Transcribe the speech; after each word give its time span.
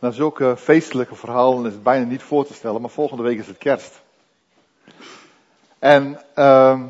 Na 0.00 0.10
zulke 0.10 0.56
feestelijke 0.56 1.14
verhalen 1.14 1.66
is 1.66 1.72
het 1.72 1.82
bijna 1.82 2.04
niet 2.04 2.22
voor 2.22 2.46
te 2.46 2.54
stellen, 2.54 2.80
maar 2.80 2.90
volgende 2.90 3.22
week 3.22 3.38
is 3.38 3.46
het 3.46 3.58
kerst. 3.58 4.00
En 5.78 6.20
uh, 6.36 6.80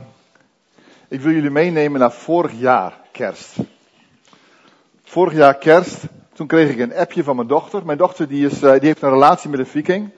ik 1.08 1.20
wil 1.20 1.32
jullie 1.32 1.50
meenemen 1.50 2.00
naar 2.00 2.12
vorig 2.12 2.52
jaar 2.52 2.98
kerst. 3.12 3.56
Vorig 5.04 5.34
jaar 5.34 5.54
kerst, 5.54 6.04
toen 6.32 6.46
kreeg 6.46 6.70
ik 6.70 6.78
een 6.78 6.94
appje 6.94 7.24
van 7.24 7.36
mijn 7.36 7.48
dochter. 7.48 7.86
Mijn 7.86 7.98
dochter 7.98 8.28
die 8.28 8.46
is, 8.46 8.62
uh, 8.62 8.72
die 8.72 8.86
heeft 8.88 9.02
een 9.02 9.10
relatie 9.10 9.50
met 9.50 9.58
een 9.58 9.66
viking. 9.66 10.10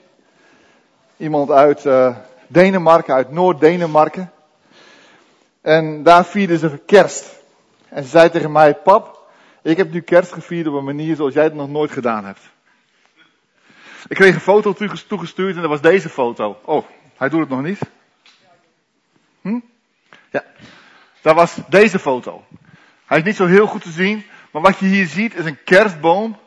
Iemand 1.17 1.51
uit 1.51 1.85
uh, 1.85 2.15
Denemarken, 2.47 3.13
uit 3.13 3.31
Noord-Denemarken. 3.31 4.31
En 5.61 6.03
daar 6.03 6.25
vierden 6.25 6.59
ze 6.59 6.77
kerst. 6.85 7.39
En 7.89 8.03
ze 8.03 8.09
zei 8.09 8.29
tegen 8.29 8.51
mij, 8.51 8.75
pap, 8.75 9.27
ik 9.61 9.77
heb 9.77 9.91
nu 9.91 10.01
kerst 10.01 10.31
gevierd 10.31 10.67
op 10.67 10.73
een 10.73 10.83
manier 10.83 11.15
zoals 11.15 11.33
jij 11.33 11.43
het 11.43 11.53
nog 11.53 11.69
nooit 11.69 11.91
gedaan 11.91 12.25
hebt. 12.25 12.52
Ik 14.07 14.15
kreeg 14.15 14.33
een 14.33 14.41
foto 14.41 14.73
toegestuurd 15.07 15.55
en 15.55 15.61
dat 15.61 15.69
was 15.69 15.81
deze 15.81 16.09
foto. 16.09 16.59
Oh, 16.65 16.85
hij 17.17 17.29
doet 17.29 17.39
het 17.39 17.49
nog 17.49 17.61
niet. 17.61 17.79
Hm? 19.41 19.59
Ja, 20.31 20.43
dat 21.21 21.35
was 21.35 21.57
deze 21.69 21.99
foto. 21.99 22.45
Hij 23.05 23.17
is 23.17 23.23
niet 23.23 23.35
zo 23.35 23.45
heel 23.45 23.67
goed 23.67 23.81
te 23.81 23.91
zien, 23.91 24.25
maar 24.51 24.61
wat 24.61 24.77
je 24.77 24.85
hier 24.85 25.05
ziet 25.05 25.35
is 25.35 25.45
een 25.45 25.63
kerstboom. 25.63 26.37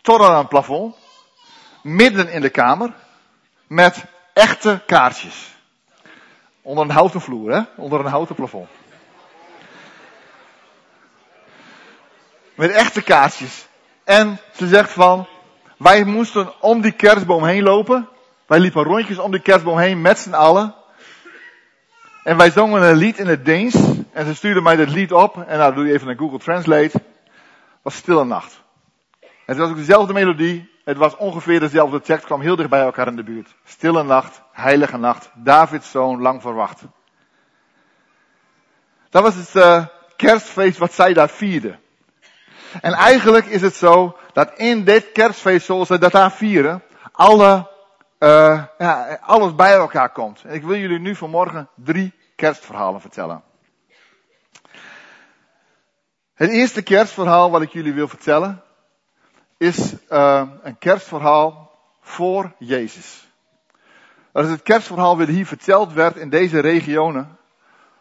Tot 0.00 0.20
aan 0.20 0.38
het 0.38 0.48
plafond. 0.48 0.96
Midden 1.82 2.28
in 2.32 2.40
de 2.40 2.50
kamer. 2.50 2.92
Met 3.66 4.04
echte 4.32 4.82
kaartjes. 4.86 5.56
Onder 6.62 6.84
een 6.84 6.90
houten 6.90 7.20
vloer, 7.20 7.52
hè? 7.52 7.62
Onder 7.76 8.00
een 8.00 8.10
houten 8.10 8.34
plafond. 8.34 8.68
Met 12.54 12.70
echte 12.70 13.02
kaartjes. 13.02 13.66
En 14.04 14.38
ze 14.52 14.66
zegt 14.66 14.90
van, 14.90 15.28
wij 15.78 16.04
moesten 16.04 16.60
om 16.60 16.80
die 16.80 16.92
kerstboom 16.92 17.44
heen 17.44 17.62
lopen. 17.62 18.08
Wij 18.46 18.58
liepen 18.58 18.82
rondjes 18.82 19.18
om 19.18 19.30
die 19.30 19.40
kerstboom 19.40 19.78
heen 19.78 20.00
met 20.00 20.18
z'n 20.18 20.34
allen. 20.34 20.74
En 22.24 22.36
wij 22.36 22.50
zongen 22.50 22.82
een 22.82 22.96
lied 22.96 23.18
in 23.18 23.26
het 23.26 23.44
Deens. 23.44 23.74
En 24.12 24.26
ze 24.26 24.34
stuurde 24.34 24.60
mij 24.60 24.76
dat 24.76 24.88
lied 24.88 25.12
op. 25.12 25.44
En 25.46 25.58
nou 25.58 25.74
doe 25.74 25.86
je 25.86 25.92
even 25.92 26.08
een 26.08 26.18
Google 26.18 26.38
Translate. 26.38 26.90
Het 26.92 27.02
was 27.82 27.96
Stille 27.96 28.24
Nacht. 28.24 28.62
Het 29.46 29.56
was 29.56 29.70
ook 29.70 29.76
dezelfde 29.76 30.12
melodie. 30.12 30.70
Het 30.84 30.96
was 30.96 31.16
ongeveer 31.16 31.60
dezelfde 31.60 32.00
tekst. 32.00 32.24
kwam 32.24 32.40
heel 32.40 32.56
dicht 32.56 32.68
bij 32.68 32.80
elkaar 32.80 33.06
in 33.06 33.16
de 33.16 33.22
buurt. 33.22 33.54
Stille 33.64 34.02
Nacht, 34.02 34.42
Heilige 34.52 34.96
Nacht. 34.96 35.30
Davids 35.34 35.90
zoon, 35.90 36.20
lang 36.20 36.42
verwacht. 36.42 36.82
Dat 39.10 39.22
was 39.22 39.34
het 39.34 39.54
uh, 39.54 39.86
kerstfeest 40.16 40.78
wat 40.78 40.92
zij 40.92 41.12
daar 41.12 41.28
vierden. 41.28 41.80
En 42.80 42.92
eigenlijk 42.92 43.46
is 43.46 43.62
het 43.62 43.74
zo 43.74 44.16
dat 44.32 44.52
in 44.56 44.84
dit 44.84 45.12
kerstfeest 45.12 45.66
zoals 45.66 45.88
ze 45.88 45.98
dat 45.98 46.12
daar 46.12 46.32
vieren, 46.32 46.82
alle, 47.12 47.70
uh, 48.18 48.64
ja, 48.78 49.18
alles 49.22 49.54
bij 49.54 49.72
elkaar 49.72 50.10
komt. 50.10 50.42
En 50.42 50.54
ik 50.54 50.62
wil 50.62 50.76
jullie 50.76 50.98
nu 50.98 51.14
vanmorgen 51.14 51.68
drie 51.74 52.12
kerstverhalen 52.36 53.00
vertellen. 53.00 53.42
Het 56.34 56.50
eerste 56.50 56.82
kerstverhaal 56.82 57.50
wat 57.50 57.62
ik 57.62 57.72
jullie 57.72 57.92
wil 57.92 58.08
vertellen 58.08 58.62
is 59.56 59.94
uh, 60.10 60.42
een 60.62 60.78
kerstverhaal 60.78 61.70
voor 62.00 62.52
Jezus. 62.58 63.28
Dat 64.32 64.44
is 64.44 64.50
het 64.50 64.62
kerstverhaal 64.62 65.18
wat 65.18 65.28
hier 65.28 65.46
verteld 65.46 65.92
werd 65.92 66.16
in 66.16 66.30
deze 66.30 66.60
regionen. 66.60 67.38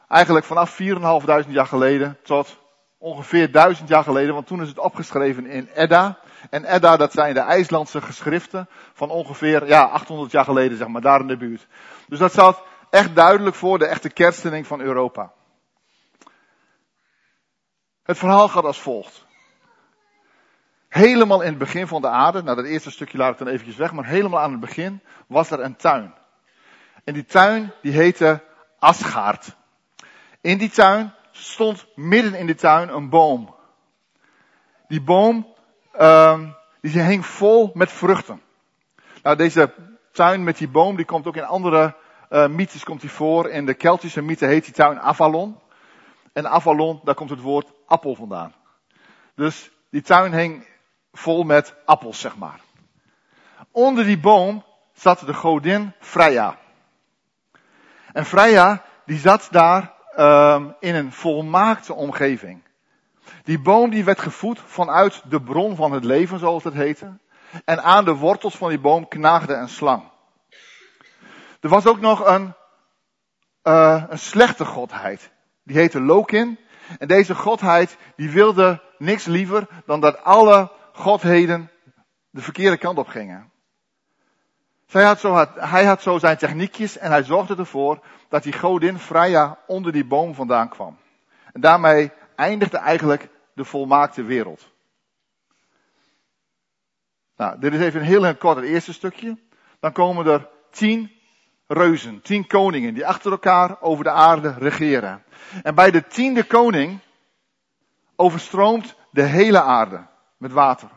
Eigenlijk 0.07 0.45
vanaf 0.45 0.79
4.500 0.81 1.47
jaar 1.47 1.65
geleden 1.65 2.17
tot 2.23 2.57
ongeveer 2.97 3.51
1000 3.51 3.89
jaar 3.89 4.03
geleden, 4.03 4.33
want 4.33 4.47
toen 4.47 4.61
is 4.61 4.67
het 4.67 4.79
opgeschreven 4.79 5.45
in 5.45 5.69
Edda. 5.73 6.19
En 6.49 6.65
Edda, 6.65 6.97
dat 6.97 7.11
zijn 7.11 7.33
de 7.33 7.39
IJslandse 7.39 8.01
geschriften 8.01 8.69
van 8.93 9.09
ongeveer 9.09 9.67
ja, 9.67 9.83
800 9.83 10.31
jaar 10.31 10.43
geleden, 10.43 10.77
zeg 10.77 10.87
maar, 10.87 11.01
daar 11.01 11.19
in 11.19 11.27
de 11.27 11.37
buurt. 11.37 11.67
Dus 12.07 12.19
dat 12.19 12.31
staat 12.31 12.63
echt 12.89 13.15
duidelijk 13.15 13.55
voor 13.55 13.79
de 13.79 13.85
echte 13.85 14.09
kerstening 14.09 14.67
van 14.67 14.81
Europa. 14.81 15.31
Het 18.03 18.17
verhaal 18.17 18.47
gaat 18.47 18.63
als 18.63 18.81
volgt. 18.81 19.25
Helemaal 20.87 21.41
in 21.41 21.49
het 21.49 21.57
begin 21.57 21.87
van 21.87 22.01
de 22.01 22.07
aarde, 22.07 22.43
nou 22.43 22.55
dat 22.55 22.65
eerste 22.65 22.91
stukje 22.91 23.17
laat 23.17 23.31
ik 23.31 23.37
dan 23.37 23.47
eventjes 23.47 23.75
weg, 23.75 23.93
maar 23.93 24.05
helemaal 24.05 24.39
aan 24.39 24.51
het 24.51 24.59
begin 24.59 25.01
was 25.27 25.51
er 25.51 25.59
een 25.59 25.75
tuin. 25.75 26.13
En 27.03 27.13
die 27.13 27.25
tuin 27.25 27.71
die 27.81 27.91
heette 27.91 28.43
Asgaard. 28.79 29.55
In 30.41 30.57
die 30.57 30.69
tuin 30.69 31.13
stond 31.37 31.87
midden 31.95 32.33
in 32.33 32.47
de 32.47 32.55
tuin 32.55 32.89
een 32.89 33.09
boom. 33.09 33.55
Die 34.87 35.01
boom, 35.01 35.53
um, 35.99 36.55
die 36.81 36.99
hing 37.01 37.25
vol 37.25 37.71
met 37.73 37.91
vruchten. 37.91 38.41
Nou, 39.23 39.35
deze 39.35 39.73
tuin 40.11 40.43
met 40.43 40.57
die 40.57 40.69
boom, 40.69 40.95
die 40.95 41.05
komt 41.05 41.27
ook 41.27 41.35
in 41.35 41.45
andere 41.45 41.95
uh, 42.29 42.47
mythes 42.47 42.83
komt 42.83 43.01
die 43.01 43.11
voor. 43.11 43.49
In 43.49 43.65
de 43.65 43.73
Keltische 43.73 44.21
mythe 44.21 44.45
heet 44.45 44.65
die 44.65 44.73
tuin 44.73 44.99
Avalon. 44.99 45.59
En 46.33 46.49
Avalon, 46.49 46.99
daar 47.03 47.15
komt 47.15 47.29
het 47.29 47.41
woord 47.41 47.71
appel 47.85 48.15
vandaan. 48.15 48.53
Dus 49.35 49.71
die 49.89 50.01
tuin 50.01 50.33
hing 50.33 50.67
vol 51.11 51.43
met 51.43 51.75
appels, 51.85 52.19
zeg 52.19 52.37
maar. 52.37 52.59
Onder 53.71 54.05
die 54.05 54.19
boom 54.19 54.63
zat 54.93 55.19
de 55.19 55.33
godin 55.33 55.93
Freya. 55.99 56.57
En 58.13 58.25
Freya, 58.25 58.83
die 59.05 59.19
zat 59.19 59.47
daar 59.51 59.93
um, 60.19 60.75
in 60.79 60.95
een 60.95 61.11
volmaakte 61.11 61.93
omgeving. 61.93 62.63
Die 63.43 63.59
boom 63.59 63.89
die 63.89 64.03
werd 64.03 64.19
gevoed 64.19 64.59
vanuit 64.65 65.21
de 65.29 65.41
bron 65.41 65.75
van 65.75 65.91
het 65.91 66.03
leven, 66.03 66.39
zoals 66.39 66.63
het 66.63 66.73
heette. 66.73 67.17
En 67.65 67.83
aan 67.83 68.05
de 68.05 68.15
wortels 68.15 68.57
van 68.57 68.69
die 68.69 68.79
boom 68.79 69.07
knaagde 69.07 69.53
een 69.53 69.69
slang. 69.69 70.03
Er 71.59 71.69
was 71.69 71.87
ook 71.87 71.99
nog 71.99 72.25
een, 72.25 72.53
uh, 73.63 74.03
een 74.09 74.19
slechte 74.19 74.65
godheid. 74.65 75.31
Die 75.63 75.77
heette 75.77 76.01
Lokin. 76.01 76.59
En 76.99 77.07
deze 77.07 77.35
godheid 77.35 77.97
die 78.15 78.29
wilde 78.29 78.81
niks 78.97 79.25
liever 79.25 79.67
dan 79.85 80.01
dat 80.01 80.23
alle 80.23 80.71
godheden 80.93 81.71
de 82.29 82.41
verkeerde 82.41 82.77
kant 82.77 82.97
op 82.97 83.07
gingen. 83.07 83.51
Zij 84.87 85.03
had 85.03 85.19
zo, 85.19 85.45
hij 85.53 85.85
had 85.85 86.01
zo 86.01 86.17
zijn 86.17 86.37
techniekjes 86.37 86.97
en 86.97 87.11
hij 87.11 87.23
zorgde 87.23 87.55
ervoor 87.55 87.99
dat 88.29 88.43
die 88.43 88.53
godin 88.53 88.99
Freya 88.99 89.57
onder 89.67 89.91
die 89.91 90.05
boom 90.05 90.33
vandaan 90.33 90.69
kwam. 90.69 90.97
En 91.53 91.61
daarmee 91.61 92.11
eindigde 92.35 92.77
eigenlijk 92.77 93.29
de 93.53 93.65
volmaakte 93.65 94.23
wereld. 94.23 94.71
Nou, 97.35 97.59
dit 97.59 97.73
is 97.73 97.79
even 97.79 97.99
een 97.99 98.05
heel 98.05 98.35
kort 98.35 98.63
eerste 98.63 98.93
stukje. 98.93 99.37
Dan 99.79 99.91
komen 99.91 100.25
er 100.25 100.49
tien 100.69 101.11
reuzen, 101.67 102.21
tien 102.21 102.47
koningen 102.47 102.93
die 102.93 103.07
achter 103.07 103.31
elkaar 103.31 103.81
over 103.81 104.03
de 104.03 104.11
aarde 104.11 104.55
regeren. 104.57 105.23
En 105.63 105.75
bij 105.75 105.91
de 105.91 106.07
tiende 106.07 106.43
koning 106.43 106.99
overstroomt 108.15 108.95
de 109.11 109.23
hele 109.23 109.61
aarde 109.61 110.05
met 110.37 110.51
water. 110.51 110.89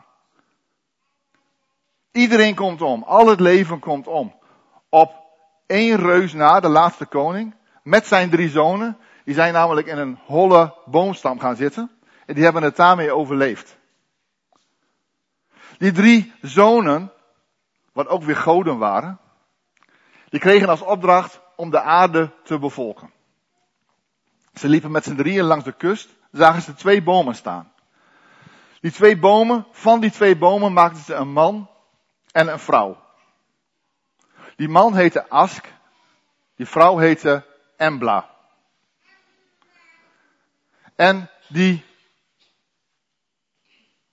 Iedereen 2.11 2.55
komt 2.55 2.81
om. 2.81 3.03
Al 3.03 3.27
het 3.27 3.39
leven 3.39 3.79
komt 3.79 4.07
om. 4.07 4.35
Op 4.89 5.13
één 5.65 5.97
reus 5.97 6.33
na, 6.33 6.59
de 6.59 6.69
laatste 6.69 7.05
koning, 7.05 7.55
met 7.83 8.05
zijn 8.05 8.29
drie 8.29 8.49
zonen. 8.49 8.97
Die 9.25 9.33
zijn 9.33 9.53
namelijk 9.53 9.87
in 9.87 9.97
een 9.97 10.19
holle 10.25 10.75
boomstam 10.85 11.39
gaan 11.39 11.55
zitten. 11.55 11.91
En 12.25 12.35
die 12.35 12.43
hebben 12.43 12.63
het 12.63 12.75
daarmee 12.75 13.11
overleefd. 13.11 13.77
Die 15.77 15.91
drie 15.91 16.33
zonen, 16.41 17.11
wat 17.93 18.07
ook 18.07 18.23
weer 18.23 18.35
goden 18.35 18.77
waren, 18.77 19.19
die 20.29 20.39
kregen 20.39 20.69
als 20.69 20.81
opdracht 20.81 21.41
om 21.55 21.69
de 21.69 21.81
aarde 21.81 22.31
te 22.43 22.59
bevolken. 22.59 23.11
Ze 24.53 24.67
liepen 24.67 24.91
met 24.91 25.03
z'n 25.03 25.15
drieën 25.15 25.43
langs 25.43 25.65
de 25.65 25.71
kust, 25.71 26.09
zagen 26.31 26.61
ze 26.61 26.73
twee 26.73 27.03
bomen 27.03 27.35
staan. 27.35 27.71
Die 28.81 28.91
twee 28.91 29.19
bomen, 29.19 29.65
van 29.71 29.99
die 29.99 30.11
twee 30.11 30.37
bomen 30.37 30.73
maakten 30.73 31.03
ze 31.03 31.13
een 31.13 31.31
man 31.31 31.69
en 32.31 32.47
een 32.47 32.59
vrouw. 32.59 32.97
Die 34.55 34.69
man 34.69 34.95
heette 34.95 35.29
Ask, 35.29 35.65
die 36.55 36.65
vrouw 36.65 36.97
heette 36.97 37.45
Embla. 37.77 38.29
En 40.95 41.29
die 41.47 41.85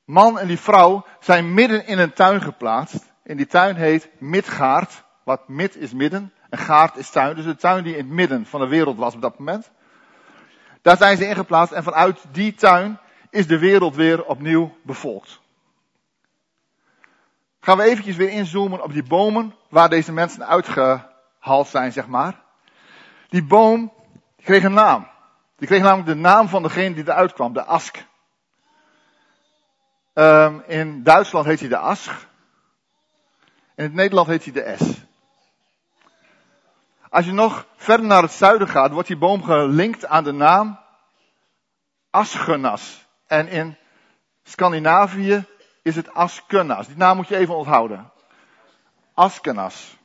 man 0.05 0.38
en 0.38 0.47
die 0.47 0.59
vrouw 0.59 1.06
zijn 1.20 1.55
midden 1.55 1.87
in 1.87 1.99
een 1.99 2.12
tuin 2.12 2.41
geplaatst. 2.41 3.12
En 3.23 3.37
die 3.37 3.47
tuin 3.47 3.76
heet 3.76 4.11
Midgaard, 4.19 5.05
wat 5.25 5.49
mid 5.49 5.76
is 5.76 5.93
midden 5.93 6.32
en 6.50 6.59
gaard 6.59 6.97
is 6.97 7.11
tuin. 7.11 7.37
Dus 7.37 7.44
de 7.44 7.56
tuin 7.56 7.85
die 7.85 7.97
in 7.97 8.05
het 8.05 8.14
midden 8.14 8.47
van 8.47 8.61
de 8.61 8.67
wereld 8.67 8.97
was 8.97 9.14
op 9.14 9.23
dat 9.23 9.38
moment. 9.38 9.71
Daar 10.82 10.97
zijn 10.97 11.17
ze 11.17 11.29
ingeplaatst 11.29 11.73
en 11.73 11.82
vanuit 11.82 12.25
die 12.32 12.55
tuin 12.55 12.99
is 13.31 13.47
de 13.47 13.59
wereld 13.59 13.94
weer 13.94 14.25
opnieuw 14.25 14.76
bevolkt. 14.82 15.41
Gaan 17.61 17.77
we 17.77 17.83
eventjes 17.83 18.17
weer 18.17 18.31
inzoomen 18.31 18.83
op 18.83 18.93
die 18.93 19.03
bomen 19.03 19.55
waar 19.69 19.89
deze 19.89 20.13
mensen 20.13 20.47
uitgehaald 20.47 21.69
zijn, 21.69 21.93
zeg 21.93 22.07
maar. 22.07 22.43
Die 23.29 23.45
boom 23.45 23.93
kreeg 24.43 24.63
een 24.63 24.73
naam. 24.73 25.09
Die 25.57 25.69
kreeg 25.69 25.83
namelijk 25.83 26.09
de 26.09 26.15
naam 26.15 26.49
van 26.49 26.63
degene 26.63 26.95
die 26.95 27.05
eruit 27.05 27.33
kwam, 27.33 27.53
de 27.53 27.65
ask. 27.65 28.07
Um, 30.19 30.63
in 30.67 31.03
Duitsland 31.03 31.47
heet 31.47 31.61
hij 31.61 31.69
de 31.69 31.77
Asch. 31.77 32.11
In 33.75 33.85
het 33.85 33.93
Nederland 33.93 34.29
heet 34.29 34.45
hij 34.45 34.53
de 34.53 34.75
S. 34.79 35.07
Als 37.11 37.25
je 37.25 37.33
nog 37.33 37.67
verder 37.77 38.07
naar 38.07 38.23
het 38.23 38.33
zuiden 38.33 38.69
gaat, 38.69 38.91
wordt 38.91 39.09
die 39.09 39.17
boom 39.17 39.43
gelinkt 39.43 40.07
aan 40.07 40.25
de 40.25 40.33
naam 40.33 40.79
Asgenas. 42.11 43.07
En 43.27 43.49
in 43.49 43.77
Scandinavië 44.43 45.47
is 45.88 45.96
het 45.96 46.14
Askenas. 46.14 46.87
Die 46.87 46.96
naam 46.96 47.17
moet 47.17 47.29
je 47.29 47.37
even 47.37 47.55
onthouden. 47.55 48.11
Askenas. 49.14 49.96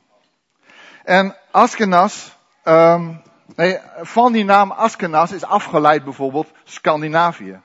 En 1.04 1.36
Askenas, 1.50 2.36
um, 2.64 3.22
nee, 3.56 3.78
van 4.00 4.32
die 4.32 4.44
naam 4.44 4.70
Askenas 4.70 5.32
is 5.32 5.44
afgeleid 5.44 6.04
bijvoorbeeld 6.04 6.52
Scandinavië. 6.64 7.60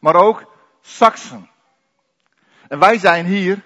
Maar 0.00 0.14
ook 0.14 0.52
Saxen. 0.80 1.50
En 2.68 2.78
wij 2.78 2.98
zijn 2.98 3.26
hier, 3.26 3.62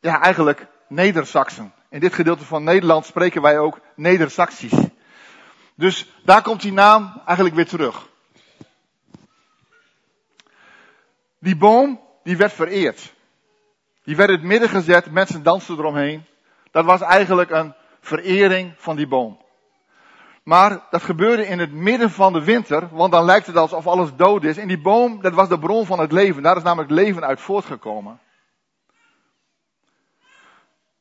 ja 0.00 0.20
eigenlijk 0.20 0.66
Neder-Saxen. 0.88 1.72
In 1.88 2.00
dit 2.00 2.14
gedeelte 2.14 2.44
van 2.44 2.64
Nederland 2.64 3.06
spreken 3.06 3.42
wij 3.42 3.58
ook 3.58 3.80
Neder-Saxisch. 3.94 4.86
Dus 5.74 6.12
daar 6.24 6.42
komt 6.42 6.60
die 6.60 6.72
naam 6.72 7.22
eigenlijk 7.26 7.56
weer 7.56 7.68
terug. 7.68 8.08
Die 11.38 11.56
boom, 11.56 12.00
die 12.22 12.36
werd 12.36 12.52
vereerd. 12.52 13.14
Die 14.04 14.16
werd 14.16 14.30
in 14.30 14.36
het 14.36 14.44
midden 14.44 14.68
gezet, 14.68 15.10
mensen 15.10 15.42
dansten 15.42 15.78
eromheen. 15.78 16.24
Dat 16.70 16.84
was 16.84 17.00
eigenlijk 17.00 17.50
een 17.50 17.74
verering 18.00 18.72
van 18.76 18.96
die 18.96 19.06
boom. 19.06 19.38
Maar 20.42 20.86
dat 20.90 21.02
gebeurde 21.02 21.46
in 21.46 21.58
het 21.58 21.72
midden 21.72 22.10
van 22.10 22.32
de 22.32 22.44
winter, 22.44 22.88
want 22.92 23.12
dan 23.12 23.24
lijkt 23.24 23.46
het 23.46 23.56
alsof 23.56 23.86
alles 23.86 24.14
dood 24.16 24.44
is. 24.44 24.56
En 24.56 24.68
die 24.68 24.80
boom, 24.80 25.22
dat 25.22 25.32
was 25.32 25.48
de 25.48 25.58
bron 25.58 25.86
van 25.86 25.98
het 25.98 26.12
leven. 26.12 26.42
Daar 26.42 26.56
is 26.56 26.62
namelijk 26.62 26.90
leven 26.90 27.24
uit 27.24 27.40
voortgekomen. 27.40 28.20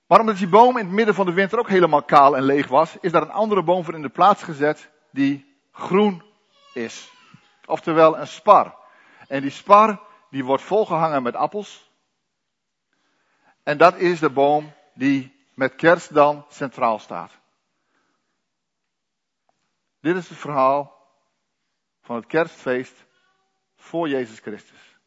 Maar 0.07 0.19
omdat 0.19 0.38
die 0.38 0.48
boom 0.48 0.77
in 0.77 0.86
het 0.86 0.94
midden 0.94 1.16
van 1.16 1.25
de 1.25 1.33
winter 1.33 1.60
ook 1.60 1.69
helemaal 1.69 2.04
kaal 2.04 2.38
en 2.38 2.44
leeg 2.44 2.68
was, 2.68 2.98
is 3.01 3.12
daar 3.12 3.21
een 3.21 3.31
andere 3.31 3.63
boom 3.63 3.83
voor 3.83 3.94
in 3.94 4.01
de 4.01 4.10
plaats 4.10 4.44
gezet 4.44 4.89
die 5.12 5.56
groen 5.71 6.24
is. 6.74 7.12
Oftewel 7.66 8.18
een 8.18 8.27
spar. 8.27 8.75
En 9.27 9.42
die 9.42 9.51
spar, 9.51 10.00
die 10.30 10.46
wordt 10.46 10.64
volgehangen 10.64 11.24
met 11.24 11.36
appels. 11.36 11.92
En 13.64 13.78
dat 13.78 13.96
is 13.96 14.20
de 14.20 14.30
boom 14.30 14.74
die 14.94 15.46
met 15.54 15.76
kerst 15.76 16.14
dan 16.14 16.46
centraal 16.50 17.00
staat. 17.00 17.38
Dit 20.00 20.16
is 20.16 20.30
het 20.30 20.38
verhaal 20.38 21.08
van 22.02 22.16
het 22.16 22.26
kerstfeest 22.26 23.06
voor 23.76 24.10
Jezus 24.10 24.40
Christus. 24.40 24.98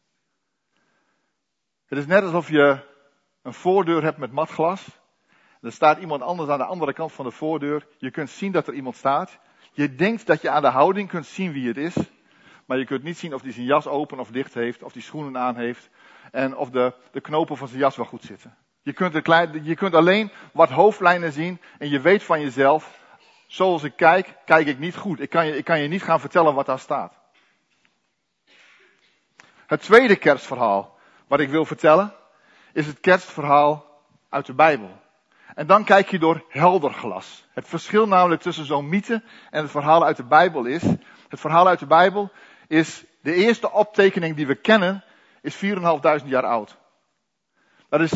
Het 1.85 1.97
is 1.97 2.05
net 2.05 2.23
alsof 2.23 2.49
je 2.49 2.91
een 3.41 3.53
voordeur 3.53 4.03
hebt 4.03 4.17
met 4.17 4.31
matglas. 4.31 4.87
Er 5.61 5.71
staat 5.71 5.97
iemand 5.97 6.21
anders 6.21 6.49
aan 6.49 6.57
de 6.57 6.65
andere 6.65 6.93
kant 6.93 7.11
van 7.11 7.25
de 7.25 7.31
voordeur. 7.31 7.87
Je 7.97 8.11
kunt 8.11 8.29
zien 8.29 8.51
dat 8.51 8.67
er 8.67 8.73
iemand 8.73 8.95
staat. 8.95 9.39
Je 9.71 9.95
denkt 9.95 10.25
dat 10.25 10.41
je 10.41 10.49
aan 10.49 10.61
de 10.61 10.69
houding 10.69 11.09
kunt 11.09 11.25
zien 11.25 11.51
wie 11.51 11.67
het 11.67 11.77
is. 11.77 11.95
Maar 12.65 12.77
je 12.77 12.85
kunt 12.85 13.03
niet 13.03 13.17
zien 13.17 13.33
of 13.33 13.41
hij 13.41 13.51
zijn 13.51 13.65
jas 13.65 13.87
open 13.87 14.19
of 14.19 14.31
dicht 14.31 14.53
heeft. 14.53 14.83
Of 14.83 14.93
hij 14.93 15.01
schoenen 15.01 15.41
aan 15.41 15.55
heeft. 15.55 15.89
En 16.31 16.57
of 16.57 16.69
de, 16.69 16.93
de 17.11 17.21
knopen 17.21 17.57
van 17.57 17.67
zijn 17.67 17.79
jas 17.79 17.95
wel 17.95 18.05
goed 18.05 18.23
zitten. 18.23 18.55
Je 18.81 18.93
kunt, 18.93 19.21
klein, 19.21 19.63
je 19.63 19.75
kunt 19.75 19.93
alleen 19.93 20.31
wat 20.53 20.69
hoofdlijnen 20.69 21.31
zien. 21.31 21.61
En 21.77 21.89
je 21.89 21.99
weet 21.99 22.23
van 22.23 22.41
jezelf. 22.41 23.01
Zoals 23.47 23.83
ik 23.83 23.95
kijk, 23.95 24.35
kijk 24.45 24.67
ik 24.67 24.79
niet 24.79 24.95
goed. 24.95 25.19
Ik 25.19 25.29
kan 25.29 25.45
je, 25.45 25.57
ik 25.57 25.63
kan 25.63 25.79
je 25.79 25.87
niet 25.87 26.03
gaan 26.03 26.19
vertellen 26.19 26.53
wat 26.53 26.65
daar 26.65 26.79
staat. 26.79 27.21
Het 29.67 29.81
tweede 29.81 30.15
kerstverhaal 30.15 30.97
wat 31.27 31.39
ik 31.39 31.49
wil 31.49 31.65
vertellen 31.65 32.13
is 32.73 32.87
het 32.87 32.99
kerstverhaal 32.99 34.01
uit 34.29 34.45
de 34.45 34.53
Bijbel. 34.53 35.01
En 35.55 35.67
dan 35.67 35.83
kijk 35.83 36.09
je 36.09 36.19
door 36.19 36.45
helder 36.49 36.93
glas. 36.93 37.47
Het 37.51 37.67
verschil 37.67 38.07
namelijk 38.07 38.41
tussen 38.41 38.65
zo'n 38.65 38.89
mythe 38.89 39.23
en 39.49 39.61
het 39.61 39.71
verhaal 39.71 40.05
uit 40.05 40.17
de 40.17 40.25
Bijbel 40.25 40.65
is, 40.65 40.83
het 41.29 41.39
verhaal 41.39 41.67
uit 41.67 41.79
de 41.79 41.85
Bijbel 41.85 42.31
is 42.73 43.03
de 43.21 43.33
eerste 43.33 43.71
optekening 43.71 44.35
die 44.35 44.47
we 44.47 44.55
kennen, 44.55 45.03
is 45.41 45.55
4.500 45.55 46.25
jaar 46.25 46.45
oud. 46.45 46.77
Dat 47.89 48.01
is 48.01 48.13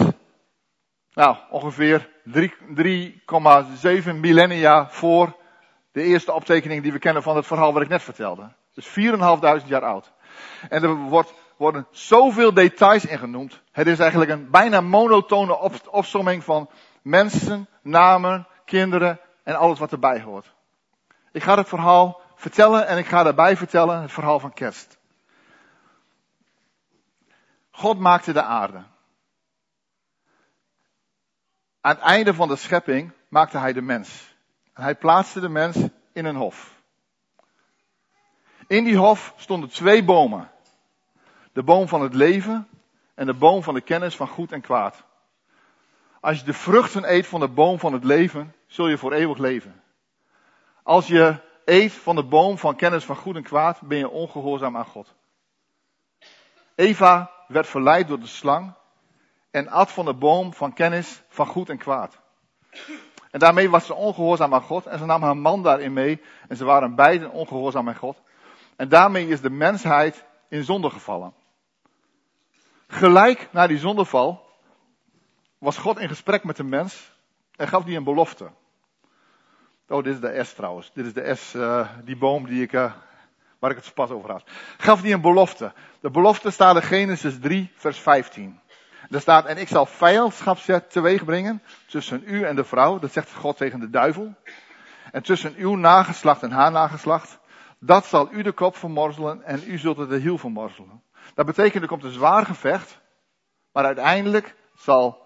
nou, 1.13 1.38
ongeveer 1.50 2.09
3,7 2.25 4.15
millennia 4.15 4.89
voor 4.89 5.36
de 5.92 6.01
eerste 6.01 6.33
optekening 6.33 6.83
die 6.83 6.92
we 6.92 7.00
kennen 7.00 7.24
van 7.24 7.36
het 7.36 7.45
verhaal 7.45 7.74
wat 7.74 7.81
ik 7.81 7.88
net 7.89 8.01
vertelde. 8.01 8.51
Dus 8.74 8.88
4.500 8.88 9.68
jaar 9.68 9.83
oud. 9.83 10.12
En 10.69 10.83
er 10.83 10.95
wordt 10.95 11.33
worden 11.57 11.88
zoveel 11.92 12.54
details 12.54 13.06
ingenoemd. 13.06 13.62
Het 13.71 13.88
is 13.88 14.00
eigenlijk 14.00 14.31
een 14.31 14.50
bijna 14.50 14.81
monotone 14.81 15.59
op, 15.59 15.74
opsomming 15.89 16.44
van 16.44 16.69
mensen, 17.01 17.68
namen, 17.81 18.48
kinderen 18.65 19.19
en 19.44 19.56
alles 19.56 19.80
wat 19.80 19.92
erbij 19.92 20.21
hoort. 20.21 20.54
Ik 21.31 21.44
ga 21.44 21.57
het 21.57 21.68
verhaal 21.68 22.21
vertellen 22.38 22.88
en 22.88 22.98
ik 22.98 23.06
ga 23.06 23.24
daarbij 23.24 23.57
vertellen 23.57 24.01
het 24.01 24.12
verhaal 24.12 24.39
van 24.39 24.54
kerst. 24.54 24.98
God 27.72 28.00
maakte 28.00 28.34
de 28.34 28.44
aarde. 28.44 28.84
Aan 31.81 31.95
het 31.95 32.00
einde 32.00 32.34
van 32.34 32.48
de 32.48 32.56
schepping 32.56 33.12
maakte 33.30 33.57
hij 33.57 33.74
de 33.74 33.81
mens. 33.81 34.36
En 34.74 34.84
hij 34.84 34.95
plaatste 34.95 35.39
de 35.39 35.50
mens 35.50 35.78
in 36.13 36.25
een 36.25 36.36
hof. 36.36 36.75
In 38.68 38.83
die 38.83 38.98
hof 38.98 39.33
stonden 39.38 39.69
twee 39.69 40.04
bomen. 40.04 40.51
De 41.54 41.63
boom 41.63 41.88
van 41.88 42.01
het 42.01 42.13
leven 42.13 42.68
en 43.16 43.25
de 43.25 43.33
boom 43.33 43.63
van 43.63 43.74
de 43.74 43.81
kennis 43.81 44.16
van 44.16 44.28
goed 44.28 44.51
en 44.51 44.62
kwaad. 44.62 45.04
Als 46.19 46.40
je 46.40 46.45
de 46.45 46.54
vruchten 46.54 47.13
eet 47.13 47.28
van 47.28 47.40
de 47.40 47.48
boom 47.48 47.80
van 47.80 47.94
het 47.94 48.04
leven, 48.04 48.56
zul 48.68 48.88
je 48.88 48.98
voor 48.98 49.13
eeuwig 49.13 49.38
leven. 49.38 49.83
Als 50.83 51.07
je 51.07 51.45
eet 51.68 51.94
van 51.94 52.16
de 52.16 52.24
boom 52.24 52.58
van 52.58 52.75
kennis 52.75 53.06
van 53.06 53.16
goed 53.16 53.36
en 53.36 53.44
kwaad, 53.44 53.81
ben 53.81 53.98
je 53.98 54.10
ongehoorzaam 54.10 54.78
aan 54.78 54.86
God. 54.86 55.16
Eva 56.75 57.31
werd 57.48 57.68
verleid 57.68 58.08
door 58.08 58.19
de 58.19 58.28
slang 58.28 58.74
en 59.52 59.68
at 59.68 59.92
van 59.92 60.06
de 60.06 60.14
boom 60.14 60.54
van 60.54 60.74
kennis 60.74 61.22
van 61.28 61.46
goed 61.48 61.69
en 61.69 61.78
kwaad. 61.78 62.19
En 63.31 63.40
daarmee 63.40 63.69
was 63.69 63.86
ze 63.86 63.94
ongehoorzaam 63.94 64.54
aan 64.54 64.62
God 64.62 64.86
en 64.86 65.00
ze 65.00 65.06
nam 65.06 65.24
haar 65.24 65.38
man 65.38 65.64
daarin 65.64 65.94
mee 65.94 66.22
en 66.48 66.58
ze 66.58 66.66
waren 66.66 66.96
beiden 66.96 67.31
ongehoorzaam 67.31 67.88
aan 67.88 67.96
God. 67.96 68.22
En 68.75 68.90
daarmee 68.90 69.28
is 69.28 69.42
de 69.42 69.50
mensheid 69.50 70.25
in 70.50 70.64
zonde 70.64 70.90
gevallen. 70.90 71.34
Gelijk 72.88 73.50
na 73.52 73.68
die 73.68 73.78
zondeval 73.80 74.46
was 75.57 75.78
God 75.78 76.00
in 76.00 76.07
gesprek 76.07 76.44
met 76.44 76.56
de 76.56 76.64
mens 76.64 77.12
en 77.56 77.68
gaf 77.68 77.83
die 77.83 77.97
een 77.97 78.04
belofte. 78.04 78.52
Oh, 79.87 80.03
dit 80.03 80.13
is 80.13 80.19
de 80.19 80.44
S 80.44 80.53
trouwens. 80.53 80.91
Dit 80.94 81.06
is 81.06 81.13
de 81.13 81.35
S, 81.35 81.53
uh, 81.53 81.87
die 82.03 82.17
boom 82.17 82.45
die 82.45 82.61
ik, 82.61 82.73
uh, 82.73 82.94
waar 83.59 83.71
ik 83.71 83.77
het 83.77 83.94
pas 83.94 84.09
over 84.09 84.31
had. 84.31 84.44
Gaf 84.77 85.01
die 85.01 85.13
een 85.13 85.21
belofte. 85.21 85.73
De 85.99 86.11
belofte 86.11 86.51
staat 86.51 86.75
in 86.75 86.81
Genesis 86.81 87.39
3, 87.39 87.71
vers 87.75 87.99
15. 87.99 88.59
Daar 89.09 89.21
staat, 89.21 89.45
en 89.45 89.57
ik 89.57 89.67
zal 89.67 89.85
vijandschap 89.85 90.57
teweeg 90.89 91.25
brengen 91.25 91.61
tussen 91.85 92.23
u 92.25 92.44
en 92.44 92.56
de 92.56 92.63
vrouw. 92.63 92.99
Dat 92.99 93.11
zegt 93.11 93.33
God 93.33 93.57
tegen 93.57 93.79
de 93.79 93.89
duivel. 93.89 94.35
En 95.11 95.23
tussen 95.23 95.53
uw 95.56 95.75
nageslacht 95.75 96.44
en 96.44 96.51
haar 96.51 96.71
nageslacht. 96.71 97.39
Dat 97.79 98.06
zal 98.06 98.31
u 98.31 98.41
de 98.41 98.51
kop 98.51 98.75
vermorzelen 98.75 99.44
en 99.44 99.63
u 99.67 99.77
zult 99.77 99.97
er 99.97 100.09
de 100.09 100.17
hiel 100.17 100.37
vermorzelen. 100.37 101.03
Dat 101.33 101.45
betekent 101.45 101.83
er 101.83 101.89
komt 101.89 102.03
een 102.03 102.11
zwaar 102.11 102.45
gevecht. 102.45 102.99
Maar 103.71 103.85
uiteindelijk 103.85 104.56
zal 104.75 105.25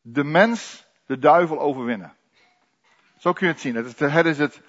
de 0.00 0.24
mens 0.24 0.86
de 1.06 1.18
duivel 1.18 1.60
overwinnen. 1.60 2.17
Zo 3.18 3.32
kun 3.32 3.46
je 3.46 3.52
het 3.52 3.62
zien. 3.62 3.74
Het, 3.74 3.98
het, 4.38 4.60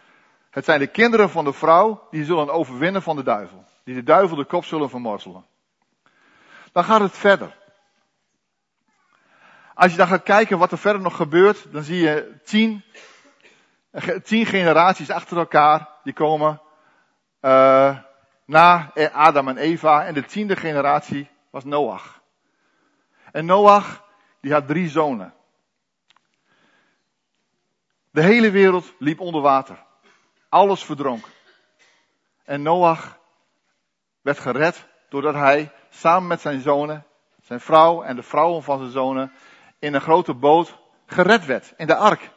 het 0.49 0.65
zijn 0.65 0.79
de 0.79 0.87
kinderen 0.87 1.29
van 1.29 1.43
de 1.43 1.53
vrouw 1.53 2.07
die 2.11 2.25
zullen 2.25 2.49
overwinnen 2.49 3.01
van 3.01 3.15
de 3.15 3.23
duivel. 3.23 3.63
Die 3.83 3.95
de 3.95 4.03
duivel 4.03 4.37
de 4.37 4.45
kop 4.45 4.65
zullen 4.65 4.89
vermorzelen. 4.89 5.45
Dan 6.71 6.83
gaat 6.83 7.01
het 7.01 7.17
verder. 7.17 7.57
Als 9.73 9.91
je 9.91 9.97
dan 9.97 10.07
gaat 10.07 10.23
kijken 10.23 10.57
wat 10.57 10.71
er 10.71 10.77
verder 10.77 11.01
nog 11.01 11.15
gebeurt, 11.15 11.71
dan 11.71 11.83
zie 11.83 11.99
je 11.99 12.39
tien, 12.43 12.83
tien 14.23 14.45
generaties 14.45 15.09
achter 15.09 15.37
elkaar. 15.37 15.89
Die 16.03 16.13
komen 16.13 16.61
uh, 17.41 17.97
na 18.45 18.91
Adam 19.11 19.47
en 19.47 19.57
Eva. 19.57 20.05
En 20.05 20.13
de 20.13 20.25
tiende 20.25 20.55
generatie 20.55 21.29
was 21.49 21.63
Noach. 21.63 22.21
En 23.31 23.45
Noach 23.45 24.03
die 24.41 24.53
had 24.53 24.67
drie 24.67 24.89
zonen. 24.89 25.33
De 28.11 28.21
hele 28.21 28.51
wereld 28.51 28.93
liep 28.99 29.19
onder 29.19 29.41
water. 29.41 29.85
Alles 30.49 30.83
verdronk. 30.83 31.25
En 32.43 32.61
Noach 32.61 33.19
werd 34.21 34.39
gered 34.39 34.87
doordat 35.09 35.33
hij 35.33 35.71
samen 35.89 36.27
met 36.27 36.41
zijn 36.41 36.61
zonen, 36.61 37.05
zijn 37.41 37.59
vrouw 37.59 38.03
en 38.03 38.15
de 38.15 38.23
vrouwen 38.23 38.63
van 38.63 38.79
zijn 38.79 38.91
zonen 38.91 39.31
in 39.79 39.93
een 39.93 40.01
grote 40.01 40.33
boot 40.33 40.79
gered 41.05 41.45
werd, 41.45 41.73
in 41.77 41.87
de 41.87 41.95
ark. 41.95 42.31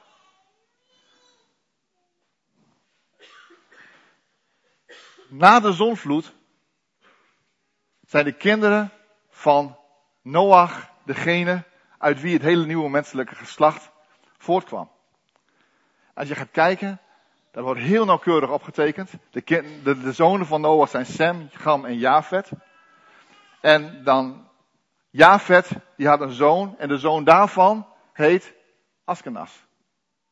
Na 5.29 5.61
de 5.61 5.73
zonvloed 5.73 6.35
zijn 8.07 8.25
de 8.25 8.33
kinderen 8.33 8.93
van 9.31 9.79
Noach 10.23 10.91
degene 11.05 11.64
uit 11.99 12.21
wie 12.21 12.33
het 12.33 12.43
hele 12.43 12.67
nieuwe 12.67 12.91
menselijke 12.91 13.35
geslacht 13.35 13.91
voortkwam. 14.38 14.92
Als 16.14 16.28
je 16.28 16.35
gaat 16.35 16.50
kijken, 16.50 17.00
dat 17.50 17.64
wordt 17.64 17.81
heel 17.81 18.04
nauwkeurig 18.04 18.50
opgetekend. 18.50 19.11
De, 19.31 19.42
de, 19.83 20.00
de 20.00 20.12
zonen 20.12 20.47
van 20.47 20.61
Noach 20.61 20.88
zijn 20.88 21.07
Sem, 21.07 21.49
Gam 21.52 21.85
en 21.85 21.99
Jafet. 21.99 22.50
En 23.61 24.04
dan 24.04 24.49
Jafet, 25.11 25.71
die 25.97 26.09
had 26.09 26.21
een 26.21 26.33
zoon 26.33 26.78
en 26.78 26.88
de 26.88 26.99
zoon 26.99 27.25
daarvan 27.25 27.87
heet 28.12 28.54
Askenas. 29.04 29.66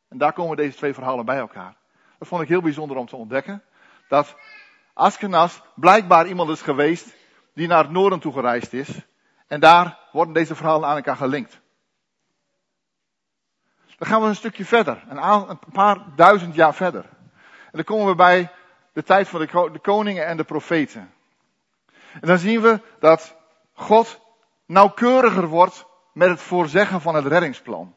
En 0.09 0.17
daar 0.17 0.33
komen 0.33 0.57
deze 0.57 0.77
twee 0.77 0.93
verhalen 0.93 1.25
bij 1.25 1.37
elkaar. 1.37 1.75
Dat 2.19 2.27
vond 2.27 2.41
ik 2.41 2.47
heel 2.47 2.61
bijzonder 2.61 2.97
om 2.97 3.05
te 3.07 3.15
ontdekken. 3.15 3.63
Dat 4.07 4.35
Askenas 4.93 5.61
blijkbaar 5.75 6.27
iemand 6.27 6.49
is 6.49 6.61
geweest 6.61 7.15
die 7.53 7.67
naar 7.67 7.83
het 7.83 7.91
noorden 7.91 8.19
toe 8.19 8.33
gereisd 8.33 8.73
is. 8.73 9.05
En 9.47 9.59
daar 9.59 9.99
worden 10.11 10.33
deze 10.33 10.55
verhalen 10.55 10.89
aan 10.89 10.95
elkaar 10.95 11.15
gelinkt. 11.15 11.61
Dan 14.01 14.09
gaan 14.09 14.21
we 14.21 14.27
een 14.27 14.35
stukje 14.35 14.65
verder, 14.65 15.03
een, 15.09 15.59
paar 15.71 15.97
duizend 16.15 16.55
jaar 16.55 16.73
verder. 16.73 17.05
En 17.43 17.71
dan 17.71 17.83
komen 17.83 18.07
we 18.07 18.15
bij 18.15 18.51
de 18.93 19.03
tijd 19.03 19.27
van 19.27 19.39
de 19.39 19.79
koningen 19.81 20.25
en 20.25 20.37
de 20.37 20.43
profeten. 20.43 21.13
En 22.21 22.27
dan 22.27 22.37
zien 22.37 22.61
we 22.61 22.81
dat 22.99 23.35
God 23.73 24.19
nauwkeuriger 24.65 25.47
wordt 25.47 25.85
met 26.13 26.29
het 26.29 26.41
voorzeggen 26.41 27.01
van 27.01 27.15
het 27.15 27.25
reddingsplan. 27.25 27.95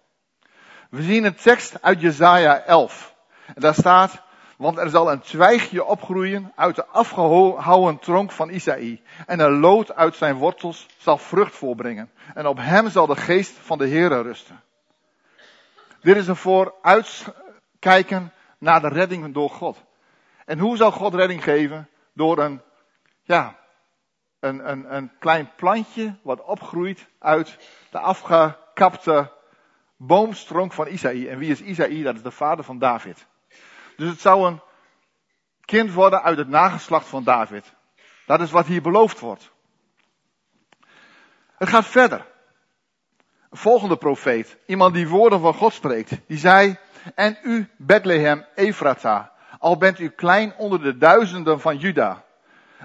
We 0.91 1.03
zien 1.03 1.25
een 1.25 1.35
tekst 1.35 1.83
uit 1.83 2.01
Jesaja 2.01 2.61
11. 2.61 3.15
En 3.47 3.61
daar 3.61 3.75
staat, 3.75 4.23
want 4.57 4.79
er 4.79 4.91
zal 4.91 5.13
een 5.13 5.21
twijgje 5.21 5.85
opgroeien 5.85 6.53
uit 6.57 6.77
de 6.77 6.87
afgehouwen 6.87 7.99
tronk 7.99 8.33
van 8.33 8.51
Isaïe. 8.51 9.03
En 9.27 9.41
een 9.41 9.59
lood 9.61 9.95
uit 9.95 10.17
zijn 10.17 10.37
wortels 10.37 10.87
zal 10.97 11.19
vrucht 11.19 11.55
voorbrengen. 11.55 12.11
En 12.35 12.47
op 12.47 12.57
hem 12.61 12.91
zal 12.91 13.07
de 13.07 13.17
geest 13.17 13.53
van 13.53 13.79
de 13.79 13.89
Heere 13.89 14.23
rusten. 14.23 14.63
Dit 16.05 16.17
is 16.17 16.27
een 16.27 16.37
vooruitkijken 16.37 18.33
naar 18.59 18.81
de 18.81 18.89
redding 18.89 19.35
door 19.35 19.51
God. 19.51 19.85
En 20.45 20.59
hoe 20.59 20.77
zal 20.77 20.91
God 20.91 21.15
redding 21.15 21.43
geven? 21.43 21.89
Door 22.13 22.39
een, 22.39 22.63
ja, 23.23 23.59
een, 24.41 24.71
een, 24.71 24.95
een 24.95 25.13
klein 25.19 25.51
plantje 25.57 26.19
wat 26.23 26.43
opgroeit 26.43 27.07
uit 27.19 27.59
de 27.91 27.99
afgekapte 27.99 29.33
boomstronk 29.97 30.73
van 30.73 30.87
Isaïe. 30.87 31.29
En 31.29 31.39
wie 31.39 31.51
is 31.51 31.61
Isaïe? 31.61 32.03
Dat 32.03 32.15
is 32.15 32.23
de 32.23 32.31
vader 32.31 32.65
van 32.65 32.79
David. 32.79 33.27
Dus 33.97 34.09
het 34.09 34.21
zou 34.21 34.47
een 34.47 34.61
kind 35.61 35.93
worden 35.93 36.23
uit 36.23 36.39
het 36.39 36.49
nageslacht 36.49 37.07
van 37.07 37.25
David. 37.25 37.75
Dat 38.27 38.41
is 38.41 38.51
wat 38.51 38.67
hier 38.67 38.83
beloofd 38.83 39.21
wordt. 39.21 39.53
Het 41.57 41.69
gaat 41.69 41.87
verder. 41.87 42.33
Volgende 43.57 43.97
profeet, 43.97 44.57
iemand 44.67 44.95
die 44.95 45.09
woorden 45.09 45.41
van 45.41 45.55
God 45.55 45.73
spreekt, 45.73 46.11
die 46.27 46.39
zei, 46.39 46.77
en 47.15 47.39
u 47.43 47.69
Bethlehem 47.77 48.45
Efrata, 48.55 49.33
al 49.59 49.77
bent 49.77 49.99
u 49.99 50.09
klein 50.09 50.55
onder 50.57 50.83
de 50.83 50.99
duizenden 50.99 51.61
van 51.61 51.77
Juda. 51.77 52.25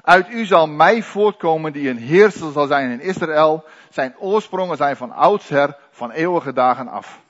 Uit 0.02 0.30
u 0.30 0.46
zal 0.46 0.68
mij 0.68 1.04
voortkomen 1.04 1.74
die 1.74 1.90
een 1.90 1.98
heerser 1.98 2.52
zal 2.52 2.68
zijn 2.68 2.92
in 2.92 3.02
Israël. 3.02 3.64
Zijn 3.90 4.18
oorsprongen 4.18 4.78
zijn 4.78 4.96
van 4.96 5.12
oudsher, 5.12 5.78
van 5.92 6.12
eeuwige 6.12 6.54
dagen 6.54 6.88
af. 6.88 7.22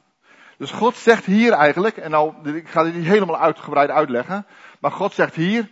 Dus 0.57 0.71
God 0.71 0.95
zegt 0.95 1.25
hier 1.25 1.53
eigenlijk, 1.53 1.97
en 1.97 2.11
nou, 2.11 2.55
ik 2.55 2.69
ga 2.69 2.83
dit 2.83 2.95
niet 2.95 3.05
helemaal 3.05 3.39
uitgebreid 3.39 3.89
uitleggen, 3.89 4.45
maar 4.79 4.91
God 4.91 5.13
zegt 5.13 5.35
hier, 5.35 5.69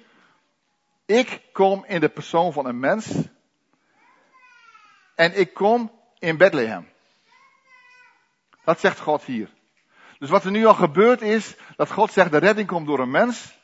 ik 1.06 1.42
kom 1.52 1.84
in 1.88 2.00
de 2.00 2.10
persoon 2.10 2.54
van 2.54 2.66
een 2.66 2.80
mens 2.80 3.16
en 5.16 5.40
ik 5.40 5.54
kom 5.54 5.92
in 6.20 6.38
Bethlehem. 6.38 6.88
Dat 8.68 8.80
zegt 8.80 9.00
God 9.00 9.24
hier. 9.24 9.50
Dus 10.20 10.30
wat 10.30 10.44
er 10.44 10.52
nu 10.52 10.66
al 10.66 10.74
gebeurd 10.74 11.22
is, 11.22 11.56
dat 11.76 11.92
God 11.92 12.12
zegt 12.12 12.32
de 12.32 12.38
redding 12.38 12.68
komt 12.68 12.88
door 12.88 13.00
een 13.00 13.12
mens. 13.12 13.60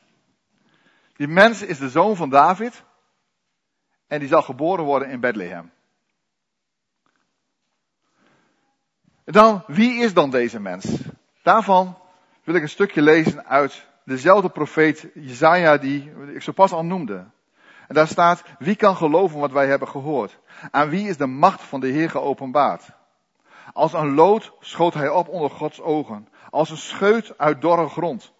Die 1.16 1.28
mens 1.28 1.62
is 1.62 1.78
de 1.78 1.88
zoon 1.88 2.16
van 2.16 2.30
David. 2.30 2.82
En 4.06 4.18
die 4.18 4.28
zal 4.28 4.42
geboren 4.42 4.84
worden 4.84 5.08
in 5.08 5.20
Bethlehem. 5.20 5.72
dan, 9.24 9.64
wie 9.66 10.02
is 10.02 10.14
dan 10.14 10.30
deze 10.30 10.60
mens? 10.60 11.00
Daarvan 11.42 11.98
wil 12.44 12.54
ik 12.54 12.62
een 12.62 12.68
stukje 12.68 13.02
lezen 13.02 13.46
uit 13.46 13.86
dezelfde 14.04 14.48
profeet 14.48 15.08
Jezaja 15.14 15.76
die 15.76 16.12
ik 16.34 16.42
zo 16.42 16.52
pas 16.52 16.72
al 16.72 16.84
noemde. 16.84 17.26
En 17.88 17.94
daar 17.94 18.08
staat, 18.08 18.42
wie 18.58 18.76
kan 18.76 18.96
geloven 18.96 19.40
wat 19.40 19.52
wij 19.52 19.66
hebben 19.66 19.88
gehoord? 19.88 20.38
Aan 20.70 20.88
wie 20.88 21.08
is 21.08 21.16
de 21.16 21.26
macht 21.26 21.62
van 21.62 21.80
de 21.80 21.88
Heer 21.88 22.10
geopenbaard? 22.10 23.02
Als 23.72 23.92
een 23.92 24.14
lood 24.14 24.52
schoot 24.60 24.94
hij 24.94 25.08
op 25.08 25.28
onder 25.28 25.50
Gods 25.50 25.80
ogen, 25.80 26.28
als 26.50 26.70
een 26.70 26.76
scheut 26.76 27.38
uit 27.38 27.60
dorre 27.60 27.88
grond. 27.88 28.32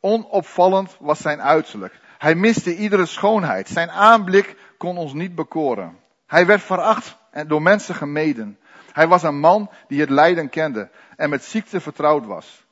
Onopvallend 0.00 0.96
was 1.00 1.18
zijn 1.18 1.42
uiterlijk. 1.42 2.00
Hij 2.18 2.34
miste 2.34 2.76
iedere 2.76 3.06
schoonheid. 3.06 3.68
Zijn 3.68 3.90
aanblik 3.90 4.56
kon 4.78 4.96
ons 4.96 5.12
niet 5.12 5.34
bekoren. 5.34 5.98
Hij 6.26 6.46
werd 6.46 6.62
veracht 6.62 7.16
en 7.30 7.48
door 7.48 7.62
mensen 7.62 7.94
gemeden. 7.94 8.58
Hij 8.92 9.08
was 9.08 9.22
een 9.22 9.38
man 9.38 9.70
die 9.88 10.00
het 10.00 10.10
lijden 10.10 10.48
kende 10.48 10.90
en 11.16 11.30
met 11.30 11.44
ziekte 11.44 11.80
vertrouwd 11.80 12.26
was. 12.26 12.64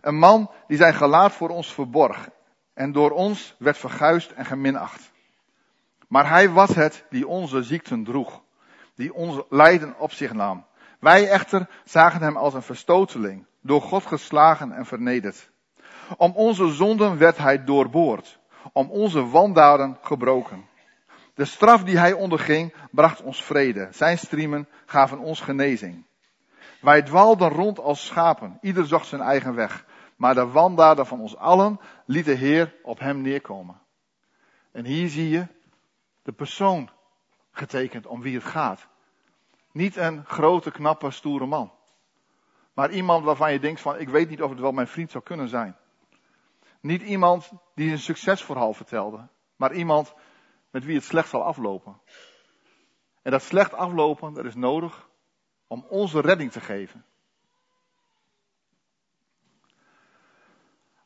Een 0.00 0.18
man 0.18 0.50
die 0.66 0.76
zijn 0.76 0.94
gelaat 0.94 1.32
voor 1.32 1.48
ons 1.48 1.74
verborg 1.74 2.28
en 2.74 2.92
door 2.92 3.10
ons 3.10 3.54
werd 3.58 3.78
verguisd 3.78 4.30
en 4.30 4.44
geminacht. 4.44 5.10
Maar 6.08 6.28
hij 6.28 6.50
was 6.50 6.74
het 6.74 7.04
die 7.10 7.28
onze 7.28 7.62
ziekten 7.62 8.04
droeg, 8.04 8.42
die 8.94 9.14
ons 9.14 9.42
lijden 9.48 9.94
op 9.98 10.12
zich 10.12 10.32
nam. 10.32 10.64
Wij 11.02 11.28
echter 11.28 11.68
zagen 11.84 12.20
hem 12.20 12.36
als 12.36 12.54
een 12.54 12.62
verstoteling, 12.62 13.46
door 13.60 13.82
God 13.82 14.06
geslagen 14.06 14.72
en 14.72 14.86
vernederd. 14.86 15.50
Om 16.16 16.32
onze 16.34 16.68
zonden 16.68 17.18
werd 17.18 17.38
hij 17.38 17.64
doorboord, 17.64 18.38
om 18.72 18.90
onze 18.90 19.26
wandaden 19.28 19.98
gebroken. 20.02 20.64
De 21.34 21.44
straf 21.44 21.84
die 21.84 21.98
hij 21.98 22.12
onderging 22.12 22.74
bracht 22.90 23.22
ons 23.22 23.44
vrede. 23.44 23.88
Zijn 23.90 24.18
striemen 24.18 24.68
gaven 24.86 25.18
ons 25.18 25.40
genezing. 25.40 26.04
Wij 26.80 27.02
dwaalden 27.02 27.48
rond 27.48 27.78
als 27.78 28.06
schapen, 28.06 28.58
ieder 28.60 28.86
zocht 28.86 29.06
zijn 29.06 29.20
eigen 29.20 29.54
weg. 29.54 29.84
Maar 30.16 30.34
de 30.34 30.46
wandaden 30.46 31.06
van 31.06 31.20
ons 31.20 31.36
allen 31.36 31.80
liet 32.06 32.24
de 32.24 32.34
Heer 32.34 32.74
op 32.82 32.98
hem 32.98 33.20
neerkomen. 33.20 33.80
En 34.72 34.84
hier 34.84 35.08
zie 35.08 35.28
je 35.28 35.46
de 36.22 36.32
persoon 36.32 36.90
getekend 37.52 38.06
om 38.06 38.22
wie 38.22 38.34
het 38.34 38.44
gaat. 38.44 38.90
Niet 39.72 39.96
een 39.96 40.24
grote, 40.24 40.70
knappe, 40.70 41.10
stoere 41.10 41.46
man. 41.46 41.72
Maar 42.74 42.90
iemand 42.90 43.24
waarvan 43.24 43.52
je 43.52 43.58
denkt 43.58 43.80
van, 43.80 43.98
ik 43.98 44.08
weet 44.08 44.28
niet 44.28 44.42
of 44.42 44.50
het 44.50 44.60
wel 44.60 44.72
mijn 44.72 44.86
vriend 44.86 45.10
zou 45.10 45.24
kunnen 45.24 45.48
zijn. 45.48 45.76
Niet 46.80 47.02
iemand 47.02 47.52
die 47.74 47.90
een 47.90 47.98
succesverhaal 47.98 48.72
vertelde. 48.72 49.28
Maar 49.56 49.72
iemand 49.72 50.14
met 50.70 50.84
wie 50.84 50.94
het 50.94 51.04
slecht 51.04 51.28
zal 51.28 51.42
aflopen. 51.42 52.00
En 53.22 53.30
dat 53.30 53.42
slecht 53.42 53.74
aflopen, 53.74 54.34
dat 54.34 54.44
is 54.44 54.54
nodig 54.54 55.08
om 55.66 55.86
onze 55.88 56.20
redding 56.20 56.52
te 56.52 56.60
geven. 56.60 57.04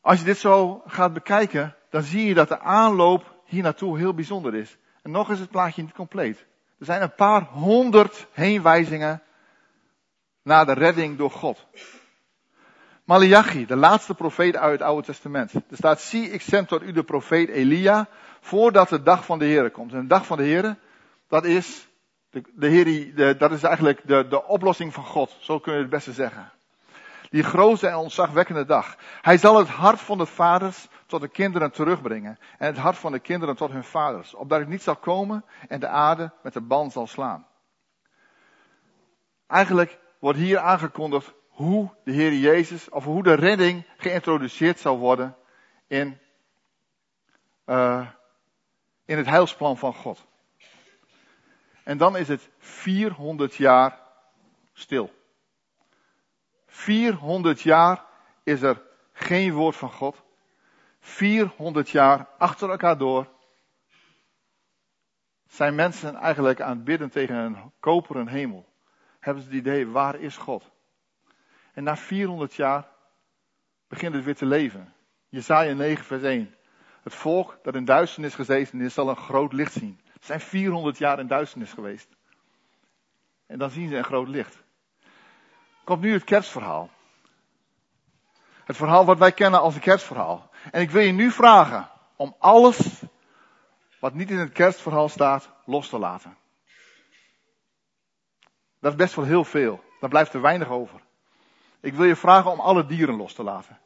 Als 0.01 0.19
je 0.19 0.25
dit 0.25 0.39
zo 0.39 0.83
gaat 0.87 1.13
bekijken, 1.13 1.77
dan 1.91 2.03
zie 2.03 2.27
je 2.27 2.35
dat 2.35 2.49
de 2.49 2.59
aanloop 2.59 3.41
hier 3.45 3.63
naartoe 3.63 3.99
heel 3.99 4.15
bijzonder 4.15 4.55
is. 4.55 4.79
En 5.03 5.11
nog 5.11 5.31
is 5.31 5.41
het 5.41 5.51
plaatje 5.51 5.83
niet 5.83 5.93
compleet. 5.93 6.47
Er 6.79 6.85
zijn 6.85 7.03
een 7.03 7.15
paar 7.15 7.43
honderd 7.43 8.27
heenwijzingen 8.33 9.23
naar 10.43 10.67
de 10.67 10.73
redding 10.73 11.19
door 11.19 11.31
God. 11.31 11.67
Malachi, 13.05 13.67
de 13.67 13.77
laatste 13.77 14.15
profeet 14.15 14.57
uit 14.57 14.73
het 14.73 14.89
Oude 14.89 15.07
Testament. 15.07 15.53
Er 15.55 15.63
staat, 15.71 16.01
zie 16.01 16.31
ik 16.31 16.43
zend 16.43 16.69
tot 16.69 16.83
u 16.83 16.93
de 16.93 17.05
profeet 17.05 17.49
Elia, 17.49 18.09
voordat 18.41 18.89
de 18.89 19.03
dag 19.03 19.25
van 19.25 19.39
de 19.39 19.45
Heer 19.45 19.71
komt. 19.71 19.93
En 19.93 20.01
de 20.01 20.07
dag 20.07 20.27
van 20.27 20.37
de 20.37 20.43
Heer, 20.43 20.77
dat 21.29 21.45
is, 21.45 21.89
de, 22.31 22.43
de 22.55 22.67
Heer, 22.67 23.39
dat 23.39 23.53
is 23.53 23.63
eigenlijk 23.63 24.01
de, 24.05 24.29
de 24.29 24.45
oplossing 24.45 24.95
van 24.95 25.05
God. 25.05 25.37
Zo 25.41 25.59
kun 25.59 25.73
je 25.73 25.79
het 25.79 25.91
beste 25.91 26.13
zeggen. 26.13 26.53
Die 27.31 27.43
grote 27.43 27.89
en 27.89 27.97
ontzagwekkende 27.97 28.65
dag. 28.65 28.97
Hij 29.21 29.39
zal 29.39 29.59
het 29.59 29.69
hart 29.69 30.01
van 30.01 30.19
de 30.19 30.27
vaders 30.27 30.89
tot 31.07 31.21
de 31.21 31.29
kinderen 31.29 31.71
terugbrengen. 31.71 32.39
En 32.59 32.67
het 32.67 32.77
hart 32.77 32.97
van 32.97 33.13
de 33.13 33.19
kinderen 33.19 33.57
tot 33.57 33.71
hun 33.71 33.85
vaders. 33.85 34.35
Opdat 34.35 34.61
ik 34.61 34.69
niet 34.69 34.83
zal 34.83 34.97
komen 34.97 35.45
en 35.69 35.81
de 35.81 35.89
aarde 35.89 36.33
met 36.43 36.53
de 36.53 36.61
band 36.61 36.93
zal 36.93 37.07
slaan. 37.07 37.47
Eigenlijk 39.47 39.99
wordt 40.19 40.39
hier 40.39 40.59
aangekondigd 40.59 41.33
hoe 41.49 41.91
de 42.05 42.13
Heer 42.13 42.33
Jezus, 42.33 42.89
of 42.89 43.05
hoe 43.05 43.23
de 43.23 43.35
redding 43.35 43.87
geïntroduceerd 43.97 44.79
zal 44.79 44.99
worden 44.99 45.37
in, 45.87 46.19
uh, 47.67 48.09
in 49.05 49.17
het 49.17 49.27
heilsplan 49.27 49.77
van 49.77 49.95
God. 49.95 50.27
En 51.85 51.99
dan 51.99 52.17
is 52.17 52.29
het 52.29 52.49
400 52.59 53.55
jaar 53.55 54.01
stil. 54.73 55.15
400 56.67 57.61
jaar 57.61 58.05
is 58.43 58.63
er 58.63 58.83
geen 59.13 59.53
woord 59.53 59.77
van 59.77 59.93
God. 59.93 60.25
400 61.07 61.91
jaar 61.91 62.29
achter 62.39 62.71
elkaar 62.71 62.99
door 62.99 63.29
zijn 65.47 65.75
mensen 65.75 66.15
eigenlijk 66.15 66.61
aan 66.61 66.77
het 66.77 66.85
bidden 66.85 67.11
tegen 67.11 67.37
een 67.37 67.73
koperen 67.81 68.29
hemel. 68.29 68.69
Hebben 69.21 69.43
ze 69.43 69.49
het 69.49 69.59
idee, 69.59 69.89
waar 69.89 70.15
is 70.21 70.37
God? 70.37 70.71
En 71.73 71.85
na 71.85 71.97
400 71.97 72.55
jaar 72.55 72.89
begint 73.89 74.15
het 74.15 74.25
weer 74.25 74.37
te 74.37 74.47
leven. 74.47 74.95
Jesaja 75.29 75.75
9 75.75 76.05
vers 76.05 76.23
1. 76.23 76.55
Het 77.03 77.15
volk 77.15 77.59
dat 77.63 77.75
in 77.75 77.85
duisternis 77.85 78.35
gezeten 78.35 78.81
is, 78.81 78.95
zal 78.95 79.09
een 79.09 79.17
groot 79.17 79.53
licht 79.53 79.73
zien. 79.73 80.01
Ze 80.05 80.27
zijn 80.27 80.41
400 80.41 80.99
jaar 80.99 81.19
in 81.19 81.27
duisternis 81.27 81.73
geweest. 81.73 82.09
En 83.47 83.59
dan 83.59 83.71
zien 83.71 83.89
ze 83.89 83.97
een 83.97 84.05
groot 84.05 84.29
licht. 84.29 84.63
Komt 85.85 86.01
nu 86.01 86.13
het 86.13 86.25
kerstverhaal. 86.25 86.91
Het 88.65 88.77
verhaal 88.77 89.05
wat 89.05 89.19
wij 89.19 89.33
kennen 89.33 89.61
als 89.61 89.75
een 89.75 89.81
kerstverhaal. 89.81 90.51
En 90.71 90.81
ik 90.81 90.91
wil 90.91 91.03
je 91.03 91.13
nu 91.13 91.31
vragen 91.31 91.89
om 92.17 92.35
alles 92.39 93.03
wat 94.01 94.15
niet 94.15 94.31
in 94.31 94.39
het 94.39 94.53
kerstverhaal 94.53 95.09
staat 95.09 95.51
los 95.65 95.89
te 95.89 95.99
laten. 95.99 96.37
Dat 98.81 98.93
is 98.93 98.99
best 98.99 99.15
wel 99.15 99.25
heel 99.25 99.45
veel. 99.45 99.85
Daar 100.01 100.11
blijft 100.11 100.33
er 100.33 100.41
weinig 100.41 100.69
over. 100.69 101.01
Ik 101.81 101.95
wil 101.95 102.05
je 102.05 102.17
vragen 102.17 102.51
om 102.51 102.61
alle 102.61 102.87
dieren 102.87 103.17
los 103.17 103.35
te 103.35 103.43
laten. 103.43 103.79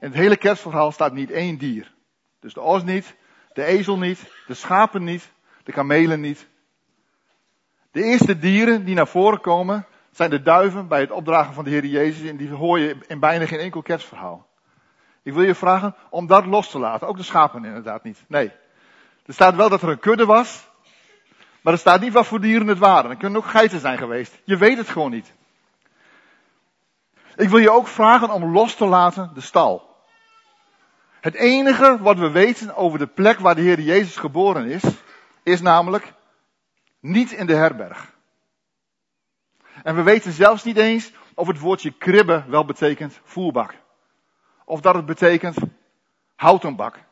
In 0.00 0.08
het 0.08 0.14
hele 0.14 0.36
kerstverhaal 0.36 0.92
staat 0.92 1.12
niet 1.12 1.30
één 1.30 1.58
dier. 1.58 1.94
Dus 2.40 2.54
de 2.54 2.60
os 2.60 2.82
niet, 2.82 3.16
de 3.52 3.64
ezel 3.64 3.98
niet, 3.98 4.32
de 4.46 4.54
schapen 4.54 5.04
niet, 5.04 5.32
de 5.64 5.72
kamelen 5.72 6.20
niet. 6.20 6.48
De 7.90 8.02
eerste 8.02 8.38
dieren 8.38 8.84
die 8.84 8.94
naar 8.94 9.08
voren 9.08 9.40
komen 9.40 9.86
zijn 10.10 10.30
de 10.30 10.42
duiven 10.42 10.88
bij 10.88 11.00
het 11.00 11.10
opdragen 11.10 11.54
van 11.54 11.64
de 11.64 11.70
Heer 11.70 11.84
Jezus 11.84 12.28
en 12.28 12.36
die 12.36 12.50
hoor 12.50 12.78
je 12.78 12.96
in 13.06 13.20
bijna 13.20 13.46
geen 13.46 13.58
enkel 13.58 13.82
kerstverhaal. 13.82 14.46
Ik 15.24 15.32
wil 15.32 15.42
je 15.42 15.54
vragen 15.54 15.94
om 16.10 16.26
dat 16.26 16.46
los 16.46 16.70
te 16.70 16.78
laten. 16.78 17.06
Ook 17.06 17.16
de 17.16 17.22
schapen 17.22 17.64
inderdaad 17.64 18.02
niet. 18.02 18.24
Nee. 18.28 18.52
Er 19.26 19.34
staat 19.34 19.54
wel 19.54 19.68
dat 19.68 19.82
er 19.82 19.88
een 19.88 19.98
kudde 19.98 20.26
was, 20.26 20.68
maar 21.60 21.72
er 21.72 21.78
staat 21.78 22.00
niet 22.00 22.12
wat 22.12 22.26
voor 22.26 22.40
dieren 22.40 22.66
het 22.66 22.78
waren. 22.78 23.10
Er 23.10 23.16
kunnen 23.16 23.38
ook 23.38 23.50
geiten 23.50 23.80
zijn 23.80 23.98
geweest. 23.98 24.40
Je 24.44 24.56
weet 24.56 24.76
het 24.76 24.88
gewoon 24.88 25.10
niet. 25.10 25.32
Ik 27.36 27.48
wil 27.48 27.58
je 27.58 27.70
ook 27.70 27.86
vragen 27.86 28.30
om 28.30 28.52
los 28.52 28.74
te 28.74 28.86
laten 28.86 29.30
de 29.34 29.40
stal. 29.40 29.96
Het 31.20 31.34
enige 31.34 31.98
wat 32.00 32.18
we 32.18 32.30
weten 32.30 32.76
over 32.76 32.98
de 32.98 33.06
plek 33.06 33.38
waar 33.38 33.54
de 33.54 33.60
Heer 33.60 33.80
Jezus 33.80 34.16
geboren 34.16 34.66
is, 34.66 34.82
is 35.42 35.60
namelijk 35.60 36.12
niet 37.00 37.32
in 37.32 37.46
de 37.46 37.54
herberg. 37.54 38.12
En 39.82 39.94
we 39.94 40.02
weten 40.02 40.32
zelfs 40.32 40.64
niet 40.64 40.76
eens 40.76 41.12
of 41.34 41.46
het 41.46 41.58
woordje 41.58 41.90
kribbe 41.90 42.44
wel 42.46 42.64
betekent 42.64 43.20
voerbak. 43.22 43.74
Of 44.64 44.80
dat 44.80 44.94
het 44.94 45.06
betekent 45.06 45.56
houten 46.34 46.76
bak. 46.76 47.04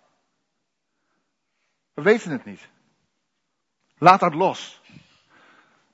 We 1.94 2.02
weten 2.02 2.30
het 2.30 2.44
niet. 2.44 2.68
Laat 3.98 4.20
dat 4.20 4.34
los. 4.34 4.80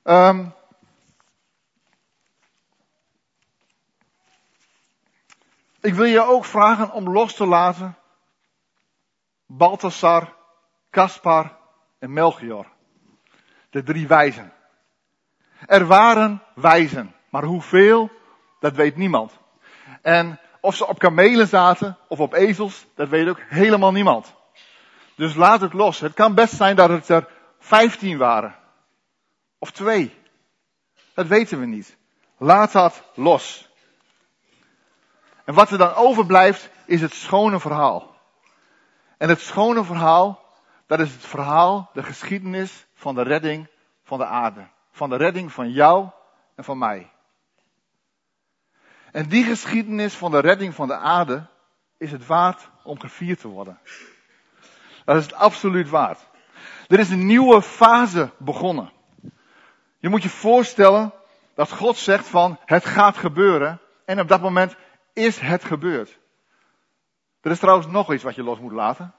Um, 0.03 0.53
ik 5.81 5.93
wil 5.93 6.05
je 6.05 6.21
ook 6.21 6.45
vragen 6.45 6.91
om 6.91 7.09
los 7.09 7.35
te 7.35 7.45
laten 7.45 7.97
Balthasar, 9.45 10.35
Caspar 10.89 11.57
en 11.99 12.13
Melchior. 12.13 12.67
De 13.69 13.83
drie 13.83 14.07
wijzen. 14.07 14.53
Er 15.65 15.85
waren 15.85 16.43
wijzen, 16.55 17.15
maar 17.29 17.43
hoeveel, 17.43 18.11
dat 18.59 18.73
weet 18.73 18.95
niemand. 18.95 19.37
En 20.01 20.39
of 20.61 20.75
ze 20.75 20.87
op 20.87 20.99
kamelen 20.99 21.47
zaten 21.47 21.97
of 22.07 22.19
op 22.19 22.33
ezels, 22.33 22.85
dat 22.95 23.09
weet 23.09 23.27
ook 23.27 23.39
helemaal 23.47 23.91
niemand. 23.91 24.33
Dus 25.15 25.35
laat 25.35 25.61
het 25.61 25.73
los. 25.73 25.99
Het 25.99 26.13
kan 26.13 26.33
best 26.33 26.55
zijn 26.55 26.75
dat 26.75 26.89
het 26.89 27.09
er 27.09 27.27
vijftien 27.59 28.17
waren. 28.17 28.55
Of 29.57 29.71
twee. 29.71 30.17
Dat 31.13 31.27
weten 31.27 31.59
we 31.59 31.65
niet. 31.65 31.97
Laat 32.37 32.71
dat 32.71 33.03
los. 33.15 33.69
En 35.45 35.53
wat 35.53 35.71
er 35.71 35.77
dan 35.77 35.93
overblijft, 35.93 36.69
is 36.85 37.01
het 37.01 37.13
schone 37.13 37.59
verhaal. 37.59 38.15
En 39.17 39.29
het 39.29 39.41
schone 39.41 39.83
verhaal, 39.83 40.43
dat 40.87 40.99
is 40.99 41.11
het 41.11 41.25
verhaal, 41.25 41.89
de 41.93 42.03
geschiedenis 42.03 42.87
van 42.93 43.15
de 43.15 43.21
redding 43.21 43.67
van 44.03 44.17
de 44.17 44.25
aarde. 44.25 44.67
Van 44.91 45.09
de 45.09 45.15
redding 45.15 45.51
van 45.51 45.71
jou 45.71 46.09
en 46.55 46.63
van 46.63 46.77
mij. 46.77 47.11
En 49.11 49.29
die 49.29 49.43
geschiedenis 49.43 50.13
van 50.13 50.31
de 50.31 50.39
redding 50.39 50.75
van 50.75 50.87
de 50.87 50.95
aarde 50.95 51.47
is 51.97 52.11
het 52.11 52.25
waard 52.25 52.69
om 52.83 52.99
gevierd 52.99 53.39
te 53.39 53.47
worden. 53.47 53.79
Dat 55.05 55.17
is 55.17 55.23
het 55.23 55.33
absoluut 55.33 55.89
waard. 55.89 56.27
Er 56.87 56.99
is 56.99 57.09
een 57.09 57.25
nieuwe 57.25 57.61
fase 57.61 58.31
begonnen. 58.37 58.91
Je 59.97 60.09
moet 60.09 60.23
je 60.23 60.29
voorstellen 60.29 61.13
dat 61.53 61.71
God 61.71 61.97
zegt 61.97 62.27
van 62.27 62.59
het 62.65 62.85
gaat 62.85 63.17
gebeuren 63.17 63.81
en 64.05 64.19
op 64.19 64.27
dat 64.27 64.41
moment 64.41 64.75
is 65.13 65.39
het 65.39 65.63
gebeurd. 65.63 66.19
Er 67.41 67.51
is 67.51 67.59
trouwens 67.59 67.87
nog 67.87 68.13
iets 68.13 68.23
wat 68.23 68.35
je 68.35 68.43
los 68.43 68.59
moet 68.59 68.71
laten. 68.71 69.13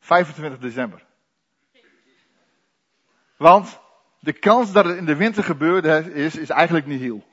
25 0.00 0.58
december. 0.58 1.04
Want 3.36 3.80
de 4.20 4.32
kans 4.32 4.72
dat 4.72 4.84
het 4.84 4.96
in 4.96 5.06
de 5.06 5.16
winter 5.16 5.44
gebeurd 5.44 6.06
is, 6.06 6.36
is 6.36 6.50
eigenlijk 6.50 6.86
niet 6.86 7.00
heel. 7.00 7.30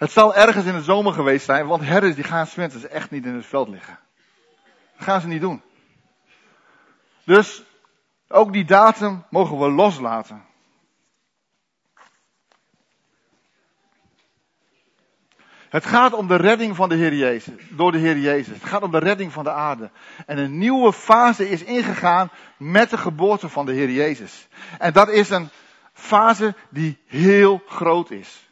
Het 0.00 0.12
zal 0.12 0.34
ergens 0.34 0.64
in 0.64 0.74
de 0.74 0.82
zomer 0.82 1.12
geweest 1.12 1.44
zijn, 1.44 1.66
want 1.66 1.82
herders 1.82 2.14
die 2.14 2.24
gaan 2.24 2.46
winters 2.54 2.86
echt 2.86 3.10
niet 3.10 3.24
in 3.24 3.34
het 3.34 3.46
veld 3.46 3.68
liggen. 3.68 3.98
Dat 4.96 5.04
gaan 5.04 5.20
ze 5.20 5.26
niet 5.26 5.40
doen. 5.40 5.62
Dus 7.24 7.62
ook 8.28 8.52
die 8.52 8.64
datum 8.64 9.24
mogen 9.30 9.58
we 9.58 9.70
loslaten. 9.70 10.44
Het 15.68 15.86
gaat 15.86 16.12
om 16.12 16.28
de 16.28 16.36
redding 16.36 16.76
van 16.76 16.88
de 16.88 16.94
Heer 16.94 17.14
Jezus, 17.14 17.54
door 17.70 17.92
de 17.92 17.98
Heer 17.98 18.18
Jezus. 18.18 18.54
Het 18.54 18.68
gaat 18.68 18.82
om 18.82 18.90
de 18.90 18.98
redding 18.98 19.32
van 19.32 19.44
de 19.44 19.52
aarde. 19.52 19.90
En 20.26 20.38
een 20.38 20.58
nieuwe 20.58 20.92
fase 20.92 21.48
is 21.48 21.62
ingegaan 21.62 22.30
met 22.56 22.90
de 22.90 22.98
geboorte 22.98 23.48
van 23.48 23.66
de 23.66 23.72
Heer 23.72 23.90
Jezus. 23.90 24.48
En 24.78 24.92
dat 24.92 25.08
is 25.08 25.30
een 25.30 25.48
fase 25.92 26.54
die 26.70 26.98
heel 27.06 27.62
groot 27.66 28.10
is. 28.10 28.49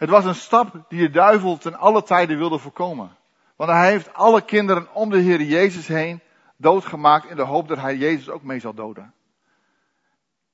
Het 0.00 0.08
was 0.08 0.24
een 0.24 0.34
stap 0.34 0.84
die 0.88 1.00
de 1.00 1.10
duivel 1.10 1.58
ten 1.58 1.74
alle 1.74 2.02
tijden 2.02 2.38
wilde 2.38 2.58
voorkomen. 2.58 3.16
Want 3.56 3.70
hij 3.70 3.90
heeft 3.90 4.14
alle 4.14 4.44
kinderen 4.44 4.94
om 4.94 5.10
de 5.10 5.18
Heer 5.18 5.42
Jezus 5.42 5.86
heen 5.86 6.20
doodgemaakt 6.56 7.30
in 7.30 7.36
de 7.36 7.42
hoop 7.42 7.68
dat 7.68 7.78
hij 7.78 7.96
Jezus 7.96 8.28
ook 8.28 8.42
mee 8.42 8.60
zal 8.60 8.74
doden. 8.74 9.14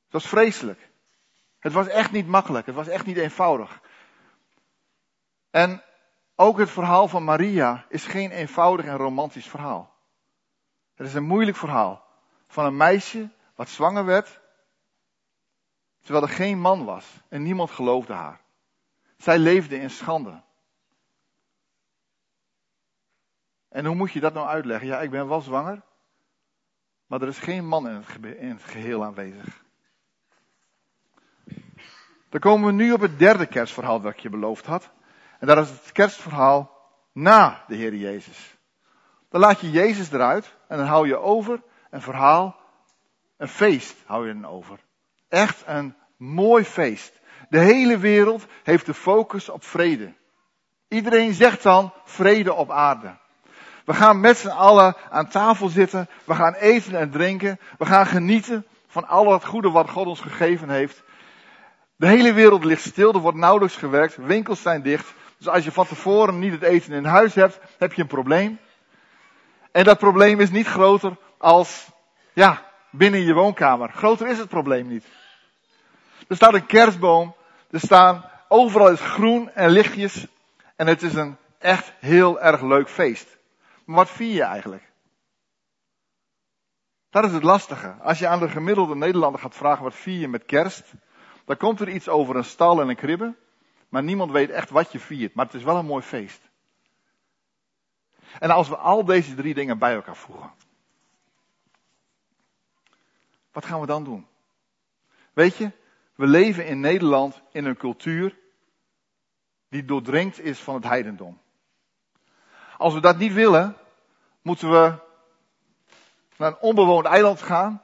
Het 0.04 0.12
was 0.12 0.26
vreselijk. 0.26 0.90
Het 1.58 1.72
was 1.72 1.86
echt 1.86 2.12
niet 2.12 2.26
makkelijk. 2.26 2.66
Het 2.66 2.74
was 2.74 2.88
echt 2.88 3.06
niet 3.06 3.16
eenvoudig. 3.16 3.80
En 5.50 5.82
ook 6.36 6.58
het 6.58 6.70
verhaal 6.70 7.08
van 7.08 7.24
Maria 7.24 7.84
is 7.88 8.04
geen 8.04 8.30
eenvoudig 8.30 8.86
en 8.86 8.96
romantisch 8.96 9.48
verhaal. 9.48 9.94
Het 10.94 11.06
is 11.06 11.14
een 11.14 11.26
moeilijk 11.26 11.56
verhaal 11.56 12.04
van 12.48 12.64
een 12.64 12.76
meisje 12.76 13.30
wat 13.54 13.68
zwanger 13.68 14.04
werd, 14.04 14.40
terwijl 16.02 16.24
er 16.24 16.32
geen 16.32 16.60
man 16.60 16.84
was 16.84 17.20
en 17.28 17.42
niemand 17.42 17.70
geloofde 17.70 18.12
haar. 18.12 18.44
Zij 19.16 19.38
leefde 19.38 19.78
in 19.78 19.90
schande. 19.90 20.42
En 23.68 23.84
hoe 23.84 23.94
moet 23.94 24.12
je 24.12 24.20
dat 24.20 24.34
nou 24.34 24.46
uitleggen? 24.46 24.88
Ja, 24.88 25.00
ik 25.00 25.10
ben 25.10 25.28
wel 25.28 25.40
zwanger, 25.40 25.82
maar 27.06 27.22
er 27.22 27.28
is 27.28 27.38
geen 27.38 27.66
man 27.66 27.88
in 27.88 27.94
het, 27.94 28.36
in 28.36 28.50
het 28.50 28.62
geheel 28.62 29.04
aanwezig. 29.04 29.64
Dan 32.28 32.40
komen 32.40 32.66
we 32.66 32.72
nu 32.72 32.92
op 32.92 33.00
het 33.00 33.18
derde 33.18 33.46
kerstverhaal 33.46 34.00
dat 34.00 34.12
ik 34.12 34.18
je 34.18 34.30
beloofd 34.30 34.66
had. 34.66 34.90
En 35.38 35.46
dat 35.46 35.58
is 35.58 35.70
het 35.70 35.92
kerstverhaal 35.92 36.76
na 37.12 37.64
de 37.66 37.74
Heer 37.74 37.94
Jezus. 37.94 38.56
Dan 39.28 39.40
laat 39.40 39.60
je 39.60 39.70
Jezus 39.70 40.12
eruit 40.12 40.56
en 40.68 40.76
dan 40.76 40.86
hou 40.86 41.06
je 41.06 41.16
over 41.16 41.62
een 41.90 42.02
verhaal, 42.02 42.56
een 43.36 43.48
feest 43.48 43.96
hou 44.06 44.26
je 44.26 44.32
dan 44.32 44.46
over. 44.46 44.80
Echt 45.28 45.62
een 45.66 45.96
mooi 46.16 46.64
feest. 46.64 47.20
De 47.48 47.58
hele 47.58 47.98
wereld 47.98 48.46
heeft 48.62 48.86
de 48.86 48.94
focus 48.94 49.48
op 49.48 49.64
vrede. 49.64 50.14
Iedereen 50.88 51.34
zegt 51.34 51.62
dan 51.62 51.92
vrede 52.04 52.54
op 52.54 52.70
aarde. 52.70 53.16
We 53.84 53.94
gaan 53.94 54.20
met 54.20 54.38
z'n 54.38 54.48
allen 54.48 54.96
aan 55.10 55.28
tafel 55.28 55.68
zitten. 55.68 56.08
We 56.24 56.34
gaan 56.34 56.54
eten 56.54 56.98
en 56.98 57.10
drinken. 57.10 57.60
We 57.78 57.86
gaan 57.86 58.06
genieten 58.06 58.66
van 58.86 59.08
al 59.08 59.32
het 59.32 59.44
goede 59.44 59.70
wat 59.70 59.90
God 59.90 60.06
ons 60.06 60.20
gegeven 60.20 60.70
heeft. 60.70 61.02
De 61.96 62.06
hele 62.06 62.32
wereld 62.32 62.64
ligt 62.64 62.82
stil. 62.84 63.12
Er 63.12 63.20
wordt 63.20 63.38
nauwelijks 63.38 63.76
gewerkt. 63.76 64.16
Winkels 64.16 64.62
zijn 64.62 64.82
dicht. 64.82 65.14
Dus 65.38 65.48
als 65.48 65.64
je 65.64 65.72
van 65.72 65.86
tevoren 65.86 66.38
niet 66.38 66.52
het 66.52 66.62
eten 66.62 66.92
in 66.92 67.04
huis 67.04 67.34
hebt, 67.34 67.58
heb 67.78 67.92
je 67.92 68.02
een 68.02 68.08
probleem. 68.08 68.58
En 69.72 69.84
dat 69.84 69.98
probleem 69.98 70.40
is 70.40 70.50
niet 70.50 70.66
groter 70.66 71.16
als, 71.38 71.88
ja, 72.32 72.62
binnen 72.90 73.20
je 73.20 73.34
woonkamer. 73.34 73.90
Groter 73.92 74.28
is 74.28 74.38
het 74.38 74.48
probleem 74.48 74.88
niet. 74.88 75.04
Er 76.26 76.36
staat 76.36 76.54
een 76.54 76.66
kerstboom. 76.66 77.34
Er 77.70 77.80
staan, 77.80 78.30
overal 78.48 78.90
is 78.90 79.00
groen 79.00 79.50
en 79.50 79.70
lichtjes. 79.70 80.26
En 80.76 80.86
het 80.86 81.02
is 81.02 81.14
een 81.14 81.36
echt 81.58 81.92
heel 81.98 82.40
erg 82.40 82.62
leuk 82.62 82.88
feest. 82.88 83.36
Maar 83.84 83.96
wat 83.96 84.10
vier 84.10 84.34
je 84.34 84.42
eigenlijk? 84.42 84.92
Dat 87.10 87.24
is 87.24 87.32
het 87.32 87.42
lastige. 87.42 87.96
Als 88.00 88.18
je 88.18 88.26
aan 88.26 88.38
de 88.38 88.48
gemiddelde 88.48 88.96
Nederlander 88.96 89.40
gaat 89.40 89.54
vragen 89.54 89.82
wat 89.82 89.94
vier 89.94 90.20
je 90.20 90.28
met 90.28 90.44
kerst, 90.44 90.92
dan 91.44 91.56
komt 91.56 91.80
er 91.80 91.88
iets 91.88 92.08
over 92.08 92.36
een 92.36 92.44
stal 92.44 92.80
en 92.80 92.88
een 92.88 92.96
kribbe, 92.96 93.34
maar 93.88 94.02
niemand 94.02 94.30
weet 94.30 94.50
echt 94.50 94.70
wat 94.70 94.92
je 94.92 94.98
viert. 94.98 95.34
Maar 95.34 95.44
het 95.44 95.54
is 95.54 95.62
wel 95.62 95.76
een 95.76 95.86
mooi 95.86 96.02
feest. 96.02 96.40
En 98.38 98.50
als 98.50 98.68
we 98.68 98.76
al 98.76 99.04
deze 99.04 99.34
drie 99.34 99.54
dingen 99.54 99.78
bij 99.78 99.94
elkaar 99.94 100.16
voegen, 100.16 100.52
wat 103.52 103.64
gaan 103.64 103.80
we 103.80 103.86
dan 103.86 104.04
doen? 104.04 104.26
Weet 105.32 105.56
je, 105.56 105.70
we 106.16 106.26
leven 106.26 106.66
in 106.66 106.80
Nederland 106.80 107.42
in 107.52 107.64
een 107.64 107.76
cultuur 107.76 108.36
die 109.68 109.84
doordrenkt 109.84 110.40
is 110.40 110.58
van 110.58 110.74
het 110.74 110.84
heidendom. 110.84 111.40
Als 112.76 112.94
we 112.94 113.00
dat 113.00 113.18
niet 113.18 113.32
willen, 113.32 113.76
moeten 114.42 114.70
we 114.70 114.94
naar 116.36 116.48
een 116.48 116.60
onbewoond 116.60 117.06
eiland 117.06 117.42
gaan 117.42 117.82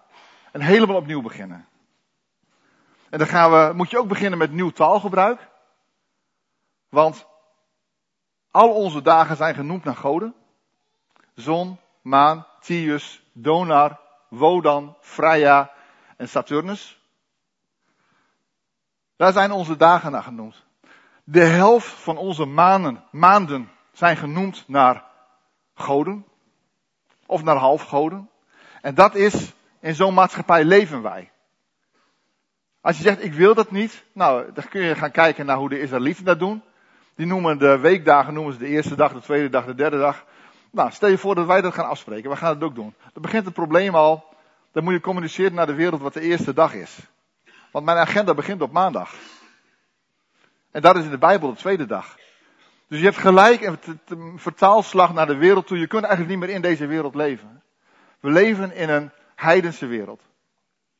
en 0.52 0.60
helemaal 0.60 0.96
opnieuw 0.96 1.22
beginnen. 1.22 1.66
En 3.10 3.18
dan 3.18 3.26
gaan 3.26 3.50
we, 3.50 3.74
moet 3.74 3.90
je 3.90 3.98
ook 3.98 4.08
beginnen 4.08 4.38
met 4.38 4.52
nieuw 4.52 4.70
taalgebruik. 4.70 5.48
Want 6.88 7.26
al 8.50 8.74
onze 8.74 9.02
dagen 9.02 9.36
zijn 9.36 9.54
genoemd 9.54 9.84
naar 9.84 9.96
goden. 9.96 10.34
Zon, 11.34 11.78
maan, 12.00 12.46
Tius, 12.60 13.22
Donar, 13.32 14.00
Wodan, 14.28 14.96
Freya 15.00 15.70
en 16.16 16.28
Saturnus. 16.28 17.01
Daar 19.22 19.32
zijn 19.32 19.52
onze 19.52 19.76
dagen 19.76 20.12
naar 20.12 20.22
genoemd. 20.22 20.64
De 21.24 21.44
helft 21.44 21.86
van 21.86 22.16
onze 22.16 22.44
maanden, 22.44 23.04
maanden 23.10 23.70
zijn 23.92 24.16
genoemd 24.16 24.64
naar 24.66 25.04
goden. 25.74 26.24
Of 27.26 27.42
naar 27.42 27.56
halfgoden. 27.56 28.30
En 28.80 28.94
dat 28.94 29.14
is, 29.14 29.52
in 29.80 29.94
zo'n 29.94 30.14
maatschappij 30.14 30.64
leven 30.64 31.02
wij. 31.02 31.30
Als 32.80 32.96
je 32.96 33.02
zegt, 33.02 33.24
ik 33.24 33.32
wil 33.32 33.54
dat 33.54 33.70
niet, 33.70 34.04
nou, 34.12 34.52
dan 34.52 34.68
kun 34.68 34.82
je 34.82 34.94
gaan 34.94 35.10
kijken 35.10 35.46
naar 35.46 35.56
hoe 35.56 35.68
de 35.68 35.80
Israëlieten 35.80 36.24
dat 36.24 36.38
doen. 36.38 36.62
Die 37.14 37.26
noemen 37.26 37.58
de 37.58 37.78
weekdagen, 37.78 38.34
noemen 38.34 38.52
ze 38.52 38.58
de 38.58 38.68
eerste 38.68 38.94
dag, 38.94 39.12
de 39.12 39.20
tweede 39.20 39.48
dag, 39.48 39.64
de 39.64 39.74
derde 39.74 39.98
dag. 39.98 40.24
Nou, 40.70 40.90
stel 40.90 41.08
je 41.08 41.18
voor 41.18 41.34
dat 41.34 41.46
wij 41.46 41.60
dat 41.60 41.74
gaan 41.74 41.88
afspreken. 41.88 42.30
We 42.30 42.36
gaan 42.36 42.54
het 42.54 42.62
ook 42.62 42.74
doen. 42.74 42.94
Dan 43.12 43.22
begint 43.22 43.44
het 43.44 43.54
probleem 43.54 43.94
al. 43.94 44.24
Dan 44.72 44.84
moet 44.84 44.92
je 44.92 45.00
communiceren 45.00 45.54
naar 45.54 45.66
de 45.66 45.74
wereld 45.74 46.00
wat 46.00 46.14
de 46.14 46.20
eerste 46.20 46.52
dag 46.52 46.74
is. 46.74 46.98
Want 47.72 47.84
mijn 47.84 47.98
agenda 47.98 48.34
begint 48.34 48.62
op 48.62 48.72
maandag. 48.72 49.14
En 50.70 50.82
dat 50.82 50.96
is 50.96 51.04
in 51.04 51.10
de 51.10 51.18
Bijbel 51.18 51.48
de 51.48 51.56
tweede 51.56 51.86
dag. 51.86 52.16
Dus 52.88 52.98
je 52.98 53.04
hebt 53.04 53.18
gelijk 53.18 53.78
een 54.06 54.38
vertaalslag 54.38 55.12
naar 55.12 55.26
de 55.26 55.36
wereld 55.36 55.66
toe. 55.66 55.78
Je 55.78 55.86
kunt 55.86 56.04
eigenlijk 56.04 56.34
niet 56.34 56.46
meer 56.46 56.56
in 56.56 56.62
deze 56.62 56.86
wereld 56.86 57.14
leven. 57.14 57.62
We 58.20 58.30
leven 58.30 58.74
in 58.74 58.88
een 58.88 59.10
heidense 59.34 59.86
wereld. 59.86 60.22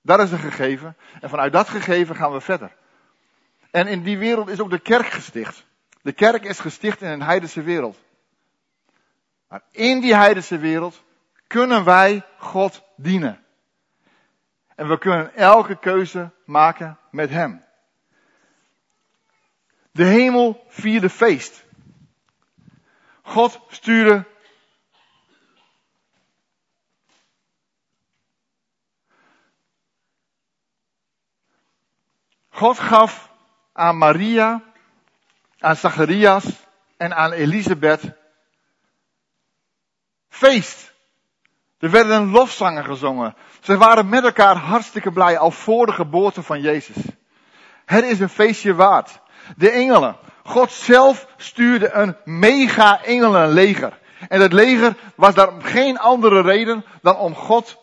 Dat 0.03 0.21
is 0.21 0.33
een 0.33 0.39
gegeven. 0.39 0.97
En 1.21 1.29
vanuit 1.29 1.53
dat 1.53 1.69
gegeven 1.69 2.17
gaan 2.17 2.33
we 2.33 2.41
verder. 2.41 2.77
En 3.71 3.87
in 3.87 4.03
die 4.03 4.19
wereld 4.19 4.49
is 4.49 4.61
ook 4.61 4.71
de 4.71 4.79
kerk 4.79 5.07
gesticht. 5.07 5.65
De 6.03 6.13
kerk 6.13 6.45
is 6.45 6.61
gesticht 6.61 7.03
in 7.03 7.09
een 7.09 7.23
heidense 7.23 7.63
wereld. 7.63 7.99
Maar 9.49 9.63
in 9.71 10.01
die 10.01 10.15
heidense 10.15 10.59
wereld 10.59 11.03
kunnen 11.47 11.85
wij 11.85 12.23
God 12.39 12.83
dienen. 12.97 13.45
En 14.77 14.89
we 14.89 14.99
kunnen 14.99 15.35
elke 15.35 15.79
keuze 15.79 16.31
maken 16.45 16.99
met 17.11 17.31
Hem. 17.31 17.65
De 19.91 20.05
hemel 20.05 20.65
vierde 20.69 21.11
feest. 21.11 21.65
God 23.23 23.61
stuurde 23.69 24.27
God 32.49 32.79
gaf 32.79 33.33
aan 33.73 33.99
Maria, 33.99 34.63
aan 35.59 35.77
Zacharias 35.77 36.45
en 36.97 37.17
aan 37.17 37.33
Elisabeth 37.33 38.13
feest. 40.29 40.92
Er 41.83 41.91
werden 41.91 42.31
lofzangen 42.31 42.85
gezongen. 42.85 43.35
Ze 43.61 43.77
waren 43.77 44.09
met 44.09 44.25
elkaar 44.25 44.57
hartstikke 44.57 45.13
blij 45.13 45.39
al 45.39 45.51
voor 45.51 45.87
de 45.87 45.93
geboorte 45.93 46.43
van 46.43 46.61
Jezus. 46.61 46.97
Het 47.85 48.05
is 48.05 48.21
een 48.21 48.29
feestje 48.29 48.75
waard. 48.75 49.21
De 49.57 49.71
engelen. 49.71 50.17
God 50.45 50.73
zelf 50.73 51.27
stuurde 51.37 51.93
een 51.93 52.17
mega 52.25 53.03
engelenleger. 53.05 53.99
En 54.29 54.39
dat 54.39 54.53
leger 54.53 54.95
was 55.15 55.35
daar 55.35 55.49
geen 55.59 55.99
andere 55.99 56.41
reden 56.41 56.85
dan 57.01 57.17
om 57.17 57.35
God 57.35 57.79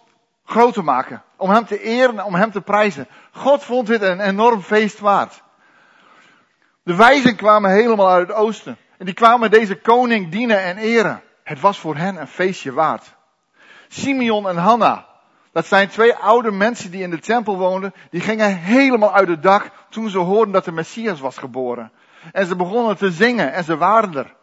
groot 0.46 0.74
te 0.74 0.84
maken. 0.84 1.24
Om 1.38 1.50
hem 1.50 1.66
te 1.66 1.82
eren, 1.82 2.24
om 2.24 2.36
hem 2.36 2.52
te 2.52 2.62
prijzen. 2.62 3.08
God 3.32 3.64
vond 3.64 3.88
dit 3.88 4.02
een 4.02 4.20
enorm 4.20 4.62
feest 4.62 5.00
waard. 5.00 5.44
De 6.84 6.96
wijzen 6.96 7.36
kwamen 7.36 7.72
helemaal 7.72 8.10
uit 8.10 8.28
het 8.28 8.38
oosten. 8.38 8.78
En 8.98 9.06
die 9.06 9.16
kwamen 9.16 9.52
deze 9.52 9.76
koning 9.76 10.32
dienen 10.32 10.62
en 10.64 10.78
eren. 10.78 11.24
Het 11.44 11.60
was 11.60 11.80
voor 11.80 11.96
hen 11.96 12.16
een 12.16 12.28
feestje 12.28 12.74
waard. 12.74 13.18
Simeon 13.90 14.48
en 14.48 14.58
Hanna, 14.58 15.08
dat 15.52 15.66
zijn 15.66 15.90
twee 15.90 16.16
oude 16.16 16.52
mensen 16.52 16.92
die 16.92 17.02
in 17.02 17.10
de 17.10 17.20
tempel 17.20 17.58
woonden, 17.58 17.94
die 18.10 18.22
gingen 18.22 18.58
helemaal 18.58 19.14
uit 19.14 19.28
het 19.28 19.44
dak 19.44 19.72
toen 19.90 20.10
ze 20.10 20.18
hoorden 20.18 20.54
dat 20.54 20.66
de 20.66 20.72
Messias 20.72 21.20
was 21.20 21.38
geboren. 21.38 21.92
En 22.32 22.46
ze 22.46 22.56
begonnen 22.56 22.98
te 22.98 23.12
zingen 23.12 23.54
en 23.54 23.64
ze 23.64 23.78
waren 23.78 24.16
er. 24.16 24.36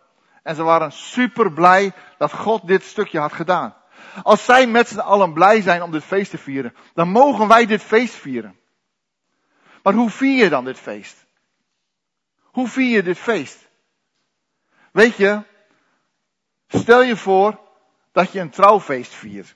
En 0.43 0.55
ze 0.55 0.63
waren 0.63 0.93
super 0.93 1.53
blij 1.53 1.93
dat 2.19 2.33
God 2.33 2.67
dit 2.67 2.83
stukje 2.83 3.19
had 3.19 3.33
gedaan. 3.33 3.75
Als 4.23 4.45
zij 4.45 4.67
met 4.67 4.89
z'n 4.89 4.99
allen 4.99 5.33
blij 5.33 5.61
zijn 5.61 5.83
om 5.83 5.91
dit 5.91 6.05
feest 6.05 6.31
te 6.31 6.39
vieren, 6.39 6.75
dan 6.95 7.09
mogen 7.09 7.49
wij 7.49 7.67
dit 7.67 7.83
feest 7.83 8.15
vieren. 8.15 8.59
Maar 9.83 9.95
hoe 9.95 10.11
vier 10.11 10.45
je 10.45 10.49
dan 10.49 10.65
dit 10.65 10.79
feest? 10.79 11.27
Hoe 12.43 12.69
vier 12.69 12.97
je 12.97 13.03
dit 13.03 13.19
feest? 13.19 13.69
Weet 14.93 15.17
je, 15.17 15.43
stel 16.69 17.03
je 17.03 17.17
voor 17.17 17.66
dat 18.17 18.33
je 18.33 18.41
een 18.41 18.51
trouwfeest 18.51 19.15
viert. 19.15 19.55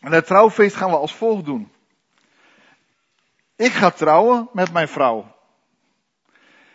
En 0.00 0.10
dat 0.10 0.26
trouwfeest 0.26 0.76
gaan 0.76 0.90
we 0.90 0.96
als 0.96 1.14
volgt 1.14 1.44
doen. 1.44 1.72
Ik 3.56 3.72
ga 3.72 3.90
trouwen 3.90 4.48
met 4.52 4.72
mijn 4.72 4.88
vrouw. 4.88 5.36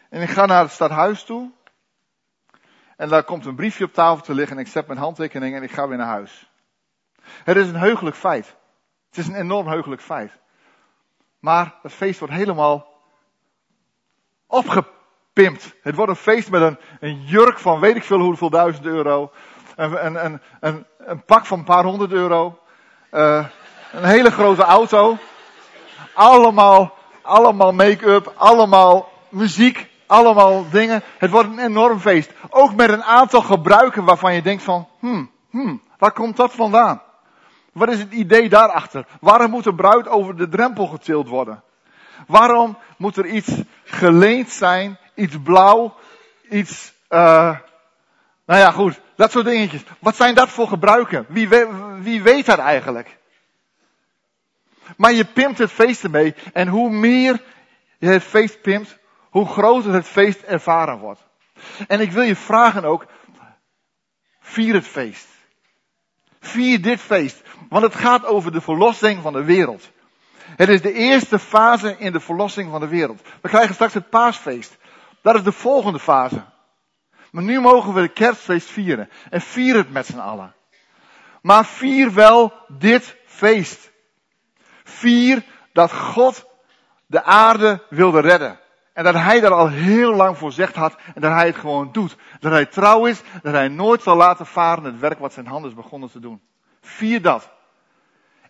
En 0.09 0.21
ik 0.21 0.29
ga 0.29 0.45
naar 0.45 0.61
het 0.61 0.71
stadhuis 0.71 1.23
toe. 1.23 1.51
En 2.97 3.09
daar 3.09 3.23
komt 3.23 3.45
een 3.45 3.55
briefje 3.55 3.83
op 3.83 3.93
tafel 3.93 4.23
te 4.23 4.33
liggen 4.33 4.57
en 4.57 4.63
ik 4.63 4.71
zet 4.71 4.87
mijn 4.87 4.99
handtekening 4.99 5.55
en 5.55 5.63
ik 5.63 5.71
ga 5.71 5.87
weer 5.87 5.97
naar 5.97 6.07
huis. 6.07 6.51
Het 7.21 7.57
is 7.57 7.67
een 7.67 7.75
heugelijk 7.75 8.15
feit. 8.15 8.55
Het 9.09 9.17
is 9.17 9.27
een 9.27 9.35
enorm 9.35 9.67
heugelijk 9.67 10.01
feit. 10.01 10.37
Maar 11.39 11.75
het 11.81 11.93
feest 11.93 12.19
wordt 12.19 12.33
helemaal 12.33 12.87
opgepimpt. 14.47 15.75
Het 15.81 15.95
wordt 15.95 16.11
een 16.11 16.17
feest 16.17 16.49
met 16.49 16.61
een, 16.61 16.79
een 16.99 17.21
jurk 17.21 17.59
van 17.59 17.79
weet 17.79 17.95
ik 17.95 18.03
veel 18.03 18.19
hoeveel 18.19 18.49
duizend 18.49 18.85
euro. 18.85 19.31
Een, 19.81 20.25
een, 20.59 20.85
een, 21.05 21.25
pak 21.25 21.45
van 21.45 21.59
een 21.59 21.65
paar 21.65 21.83
honderd 21.83 22.11
euro. 22.11 22.59
Uh, 23.11 23.45
een 23.91 24.03
hele 24.03 24.31
grote 24.31 24.63
auto. 24.63 25.17
Allemaal, 26.13 26.93
allemaal 27.21 27.73
make-up, 27.73 28.33
allemaal 28.35 29.09
muziek, 29.29 29.89
allemaal 30.07 30.69
dingen. 30.69 31.01
Het 31.17 31.29
wordt 31.29 31.49
een 31.49 31.59
enorm 31.59 31.99
feest. 31.99 32.31
Ook 32.49 32.75
met 32.75 32.89
een 32.89 33.03
aantal 33.03 33.41
gebruiken 33.41 34.03
waarvan 34.03 34.33
je 34.33 34.41
denkt 34.41 34.63
van, 34.63 34.87
hmm, 34.99 35.31
hmm, 35.49 35.81
waar 35.97 36.11
komt 36.11 36.37
dat 36.37 36.53
vandaan? 36.53 37.01
Wat 37.73 37.89
is 37.89 37.99
het 37.99 38.11
idee 38.11 38.49
daarachter? 38.49 39.05
Waarom 39.19 39.51
moet 39.51 39.63
de 39.63 39.75
bruid 39.75 40.07
over 40.07 40.35
de 40.35 40.49
drempel 40.49 40.87
getild 40.87 41.27
worden? 41.27 41.63
Waarom 42.27 42.77
moet 42.97 43.17
er 43.17 43.25
iets 43.25 43.61
geleend 43.83 44.49
zijn, 44.49 44.97
iets 45.15 45.35
blauw, 45.43 45.95
iets, 46.49 46.93
uh, 47.09 47.57
nou 48.45 48.59
ja 48.59 48.71
goed, 48.71 49.01
dat 49.21 49.31
soort 49.31 49.45
dingetjes. 49.45 49.83
Wat 49.99 50.15
zijn 50.15 50.35
dat 50.35 50.49
voor 50.49 50.67
gebruiken? 50.67 51.25
Wie, 51.29 51.49
wie 51.99 52.21
weet 52.21 52.45
dat 52.45 52.59
eigenlijk? 52.59 53.17
Maar 54.97 55.13
je 55.13 55.25
pimpt 55.25 55.57
het 55.57 55.71
feest 55.71 56.03
ermee 56.03 56.35
en 56.53 56.67
hoe 56.67 56.89
meer 56.89 57.43
je 57.97 58.07
het 58.07 58.23
feest 58.23 58.61
pimpt, 58.61 58.97
hoe 59.29 59.47
groter 59.47 59.93
het 59.93 60.07
feest 60.07 60.41
ervaren 60.41 60.97
wordt. 60.97 61.21
En 61.87 61.99
ik 61.99 62.11
wil 62.11 62.23
je 62.23 62.35
vragen 62.35 62.83
ook, 62.83 63.05
vier 64.39 64.73
het 64.73 64.87
feest. 64.87 65.27
Vier 66.39 66.81
dit 66.81 66.99
feest. 66.99 67.41
Want 67.69 67.83
het 67.83 67.95
gaat 67.95 68.25
over 68.25 68.51
de 68.51 68.61
verlossing 68.61 69.21
van 69.21 69.33
de 69.33 69.43
wereld. 69.43 69.89
Het 70.37 70.69
is 70.69 70.81
de 70.81 70.93
eerste 70.93 71.39
fase 71.39 71.95
in 71.97 72.11
de 72.11 72.19
verlossing 72.19 72.71
van 72.71 72.79
de 72.79 72.87
wereld. 72.87 73.21
We 73.41 73.49
krijgen 73.49 73.73
straks 73.73 73.93
het 73.93 74.09
paasfeest. 74.09 74.77
Dat 75.21 75.35
is 75.35 75.43
de 75.43 75.51
volgende 75.51 75.99
fase. 75.99 76.43
Maar 77.31 77.43
nu 77.43 77.59
mogen 77.59 77.93
we 77.93 78.01
het 78.01 78.13
kerstfeest 78.13 78.69
vieren. 78.69 79.09
En 79.29 79.41
vier 79.41 79.75
het 79.75 79.91
met 79.91 80.05
z'n 80.05 80.19
allen. 80.19 80.53
Maar 81.41 81.65
vier 81.65 82.13
wel 82.13 82.53
dit 82.67 83.17
feest. 83.25 83.91
Vier 84.83 85.43
dat 85.73 85.91
God 85.91 86.45
de 87.05 87.23
aarde 87.23 87.85
wilde 87.89 88.19
redden. 88.19 88.59
En 88.93 89.03
dat 89.03 89.13
hij 89.13 89.39
daar 89.39 89.53
al 89.53 89.69
heel 89.69 90.13
lang 90.13 90.37
voor 90.37 90.51
zegt 90.51 90.75
had. 90.75 90.95
En 91.15 91.21
dat 91.21 91.31
hij 91.31 91.45
het 91.45 91.55
gewoon 91.55 91.91
doet. 91.91 92.17
Dat 92.39 92.51
hij 92.51 92.65
trouw 92.65 93.05
is. 93.05 93.21
Dat 93.41 93.53
hij 93.53 93.67
nooit 93.67 94.01
zal 94.01 94.15
laten 94.15 94.45
varen 94.45 94.83
het 94.83 94.99
werk 94.99 95.19
wat 95.19 95.33
zijn 95.33 95.47
hand 95.47 95.65
is 95.65 95.73
begonnen 95.73 96.11
te 96.11 96.19
doen. 96.19 96.41
Vier 96.81 97.21
dat. 97.21 97.51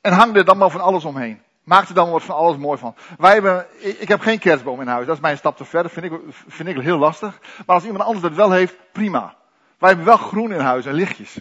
En 0.01 0.13
hang 0.13 0.35
er 0.35 0.45
dan 0.45 0.57
maar 0.57 0.69
van 0.69 0.81
alles 0.81 1.05
omheen. 1.05 1.41
Maak 1.63 1.87
er 1.87 1.93
dan 1.93 2.11
wat 2.11 2.23
van 2.23 2.35
alles 2.35 2.57
mooi 2.57 2.77
van. 2.77 2.95
Wij 3.17 3.33
hebben, 3.33 3.65
ik, 3.77 4.07
heb 4.07 4.21
geen 4.21 4.39
kerstboom 4.39 4.81
in 4.81 4.87
huis. 4.87 5.05
Dat 5.05 5.15
is 5.15 5.21
mijn 5.21 5.37
stap 5.37 5.57
te 5.57 5.65
ver. 5.65 5.89
Vind 5.89 6.05
ik, 6.05 6.11
vind 6.47 6.69
ik 6.69 6.81
heel 6.81 6.97
lastig. 6.97 7.39
Maar 7.65 7.75
als 7.75 7.85
iemand 7.85 8.03
anders 8.03 8.21
dat 8.21 8.33
wel 8.33 8.51
heeft, 8.51 8.75
prima. 8.91 9.35
Wij 9.77 9.89
hebben 9.89 10.07
wel 10.07 10.17
groen 10.17 10.53
in 10.53 10.59
huis 10.59 10.85
en 10.85 10.93
lichtjes. 10.93 11.39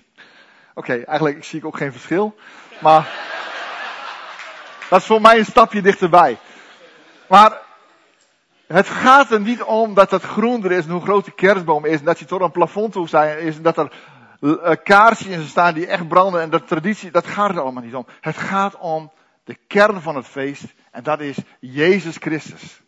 Oké, 0.75 1.03
eigenlijk 1.03 1.45
zie 1.45 1.59
ik 1.59 1.65
ook 1.65 1.77
geen 1.77 1.93
verschil. 1.93 2.35
Maar 2.81 3.09
dat 4.89 5.01
is 5.01 5.07
voor 5.07 5.21
mij 5.21 5.39
een 5.39 5.45
stapje 5.45 5.83
dichterbij. 5.83 6.39
Maar 7.29 7.59
het 8.67 8.89
gaat 8.89 9.31
er 9.31 9.41
niet 9.41 9.63
om 9.63 9.95
dat 9.95 10.11
het 10.11 10.23
groen 10.23 10.65
er 10.65 10.73
is 10.73 10.85
en 10.85 10.91
hoe 10.91 11.03
groot 11.03 11.25
de 11.25 11.35
kerstboom 11.35 11.85
is. 11.85 11.99
En 11.99 12.05
dat 12.05 12.19
hij 12.19 12.27
tot 12.27 12.41
een 12.41 12.51
plafond 12.51 12.93
toe 12.93 13.09
zijn 13.09 13.39
is. 13.39 13.57
En 13.57 13.63
dat 13.63 13.77
er 13.77 13.93
uh, 14.41 14.71
kaarsjes 14.85 15.49
staan 15.49 15.75
die 15.75 15.87
echt 15.87 16.09
branden. 16.09 16.41
En 16.41 16.51
dat 16.51 16.69
traditie, 16.69 17.11
dat 17.11 17.27
gaat 17.27 17.51
er 17.51 17.61
allemaal 17.61 17.83
niet 17.83 17.95
om. 17.95 18.07
Het 18.21 18.37
gaat 18.37 18.79
om 18.79 19.11
de 19.51 19.59
kern 19.67 20.01
van 20.01 20.17
het 20.17 20.27
feest. 20.27 20.65
En 20.91 21.03
dat 21.03 21.21
is 21.21 21.37
Jezus 21.61 22.17
Christus. 22.17 22.81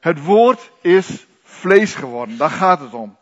Het 0.00 0.22
woord 0.22 0.70
is 0.80 1.26
vlees 1.42 1.94
geworden. 1.94 2.36
Daar 2.36 2.50
gaat 2.50 2.80
het 2.80 2.94
om. 2.94 3.16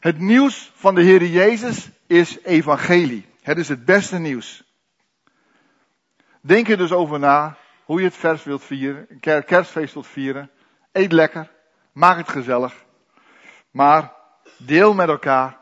Het 0.00 0.18
nieuws 0.18 0.72
van 0.74 0.94
de 0.94 1.02
Heer 1.02 1.24
Jezus 1.24 1.90
is 2.06 2.38
evangelie. 2.42 3.26
Het 3.42 3.58
is 3.58 3.68
het 3.68 3.84
beste 3.84 4.18
nieuws. 4.18 4.62
Denk 6.40 6.68
er 6.68 6.76
dus 6.76 6.92
over 6.92 7.18
na 7.18 7.56
hoe 7.84 8.00
je 8.00 8.06
het 8.06 8.16
vers 8.16 8.42
wilt 8.42 8.64
vieren, 8.64 9.20
kerstfeest 9.20 9.94
wilt 9.94 10.06
vieren. 10.06 10.50
Eet 10.92 11.12
lekker, 11.12 11.50
maak 11.92 12.16
het 12.16 12.28
gezellig. 12.28 12.84
Maar 13.70 14.12
deel 14.56 14.94
met 14.94 15.08
elkaar 15.08 15.58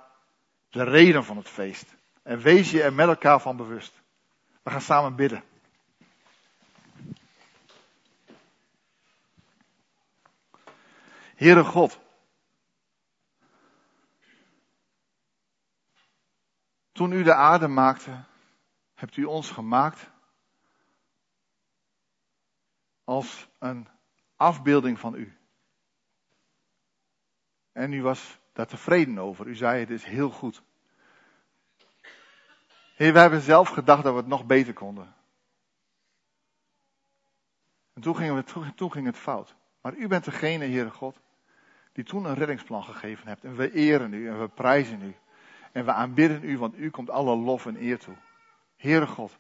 de 0.71 0.85
reden 0.85 1.25
van 1.25 1.37
het 1.37 1.49
feest. 1.49 1.95
En 2.23 2.39
wees 2.39 2.71
je 2.71 2.83
er 2.83 2.93
met 2.93 3.09
elkaar 3.09 3.41
van 3.41 3.57
bewust. 3.57 4.00
We 4.63 4.71
gaan 4.71 4.81
samen 4.81 5.17
bidden. 5.17 5.45
Heere 11.35 11.65
God. 11.65 12.01
Toen 16.93 17.13
u 17.13 17.23
de 17.23 17.35
aarde 17.35 17.69
maakte, 17.69 18.25
hebt 18.95 19.17
u 19.17 19.25
ons 19.25 19.51
gemaakt 19.51 20.11
als 23.05 23.49
een 23.59 23.89
afbeelding 24.37 24.99
van 24.99 25.15
u. 25.15 25.39
En 27.73 27.93
u 27.93 28.03
was 28.03 28.39
daar 28.53 28.67
tevreden 28.67 29.19
over. 29.19 29.47
U 29.47 29.55
zei 29.55 29.81
het 29.81 29.91
is 29.91 30.05
heel 30.05 30.31
goed. 30.31 30.63
Heer, 33.01 33.13
wij 33.13 33.23
hebben 33.23 33.41
zelf 33.41 33.69
gedacht 33.69 34.03
dat 34.03 34.13
we 34.13 34.19
het 34.19 34.29
nog 34.29 34.47
beter 34.47 34.73
konden. 34.73 35.15
En 37.93 38.03
toen, 38.03 38.17
gingen 38.17 38.35
we, 38.35 38.73
toen 38.75 38.93
ging 38.93 39.07
het 39.07 39.17
fout. 39.17 39.55
Maar 39.83 39.95
u 39.95 40.07
bent 40.07 40.25
degene, 40.25 40.65
Heere 40.65 40.91
God, 40.91 41.21
die 41.93 42.05
toen 42.05 42.25
een 42.25 42.35
reddingsplan 42.35 42.85
gegeven 42.85 43.29
hebt. 43.29 43.45
En 43.45 43.57
we 43.57 43.73
eren 43.73 44.13
u 44.13 44.29
en 44.29 44.41
we 44.41 44.49
prijzen 44.49 45.03
u. 45.03 45.15
En 45.73 45.85
we 45.85 45.93
aanbidden 45.93 46.45
u, 46.45 46.59
want 46.59 46.79
u 46.79 46.91
komt 46.91 47.11
alle 47.11 47.37
lof 47.37 47.67
en 47.67 47.83
eer 47.83 47.99
toe. 47.99 48.17
Heere 48.77 49.07
God, 49.07 49.39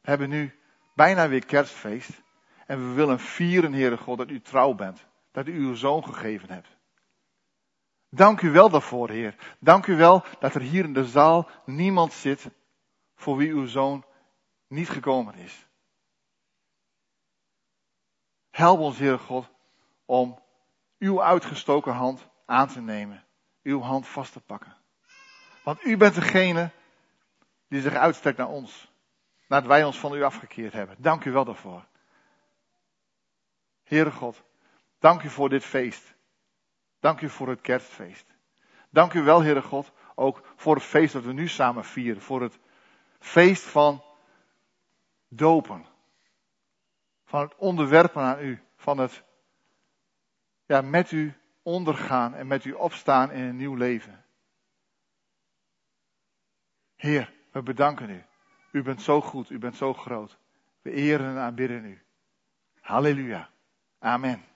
we 0.00 0.10
hebben 0.10 0.28
nu 0.28 0.54
bijna 0.94 1.28
weer 1.28 1.46
kerstfeest. 1.46 2.22
En 2.66 2.88
we 2.88 2.94
willen 2.94 3.20
vieren, 3.20 3.72
Heere 3.72 3.96
God, 3.96 4.18
dat 4.18 4.30
u 4.30 4.40
trouw 4.40 4.74
bent. 4.74 5.06
Dat 5.32 5.46
u 5.46 5.52
uw 5.52 5.74
zoon 5.74 6.04
gegeven 6.04 6.50
hebt. 6.50 6.76
Dank 8.10 8.40
u 8.40 8.50
wel 8.50 8.70
daarvoor, 8.70 9.10
Heer. 9.10 9.34
Dank 9.58 9.86
u 9.86 9.96
wel 9.96 10.24
dat 10.38 10.54
er 10.54 10.60
hier 10.60 10.84
in 10.84 10.92
de 10.92 11.04
zaal 11.04 11.48
niemand 11.64 12.12
zit 12.12 12.50
voor 13.20 13.36
wie 13.36 13.50
uw 13.50 13.66
zoon 13.66 14.04
niet 14.66 14.88
gekomen 14.88 15.34
is. 15.34 15.66
Help 18.50 18.78
ons, 18.78 18.98
Heer 18.98 19.18
God, 19.18 19.50
om 20.04 20.42
uw 20.98 21.22
uitgestoken 21.22 21.92
hand 21.92 22.28
aan 22.46 22.68
te 22.68 22.80
nemen. 22.80 23.24
Uw 23.62 23.80
hand 23.80 24.06
vast 24.06 24.32
te 24.32 24.40
pakken. 24.40 24.76
Want 25.64 25.84
u 25.84 25.96
bent 25.96 26.14
degene 26.14 26.70
die 27.68 27.80
zich 27.80 27.94
uitstrekt 27.94 28.38
naar 28.38 28.48
ons. 28.48 28.92
Nadat 29.48 29.68
wij 29.68 29.84
ons 29.84 29.98
van 29.98 30.14
u 30.14 30.22
afgekeerd 30.22 30.72
hebben. 30.72 30.96
Dank 30.98 31.24
u 31.24 31.32
wel 31.32 31.44
daarvoor. 31.44 31.86
Heere 33.82 34.10
God, 34.10 34.42
dank 34.98 35.22
u 35.22 35.28
voor 35.28 35.48
dit 35.48 35.64
feest. 35.64 36.14
Dank 37.00 37.20
u 37.20 37.28
voor 37.28 37.48
het 37.48 37.60
kerstfeest. 37.60 38.26
Dank 38.90 39.12
u 39.12 39.22
wel, 39.22 39.42
Heere 39.42 39.62
God, 39.62 39.92
ook 40.14 40.42
voor 40.56 40.74
het 40.74 40.84
feest 40.84 41.12
dat 41.12 41.24
we 41.24 41.32
nu 41.32 41.48
samen 41.48 41.84
vieren. 41.84 42.22
Voor 42.22 42.42
het 42.42 42.58
feest 43.20 43.62
van 43.62 44.02
dopen. 45.28 45.86
Van 47.24 47.40
het 47.40 47.54
onderwerpen 47.56 48.22
aan 48.22 48.40
u. 48.40 48.62
Van 48.76 48.98
het 48.98 49.22
ja, 50.66 50.80
met 50.80 51.10
u 51.10 51.34
ondergaan 51.62 52.34
en 52.34 52.46
met 52.46 52.64
u 52.64 52.72
opstaan 52.72 53.30
in 53.30 53.42
een 53.42 53.56
nieuw 53.56 53.74
leven. 53.74 54.24
Heer, 56.96 57.32
we 57.52 57.62
bedanken 57.62 58.10
u. 58.10 58.24
U 58.72 58.82
bent 58.82 59.02
zo 59.02 59.20
goed, 59.20 59.50
u 59.50 59.58
bent 59.58 59.76
zo 59.76 59.94
groot. 59.94 60.38
We 60.82 60.90
eren 60.90 61.26
en 61.26 61.38
aanbidden 61.38 61.84
u. 61.84 62.02
Halleluja. 62.80 63.50
Amen. 63.98 64.49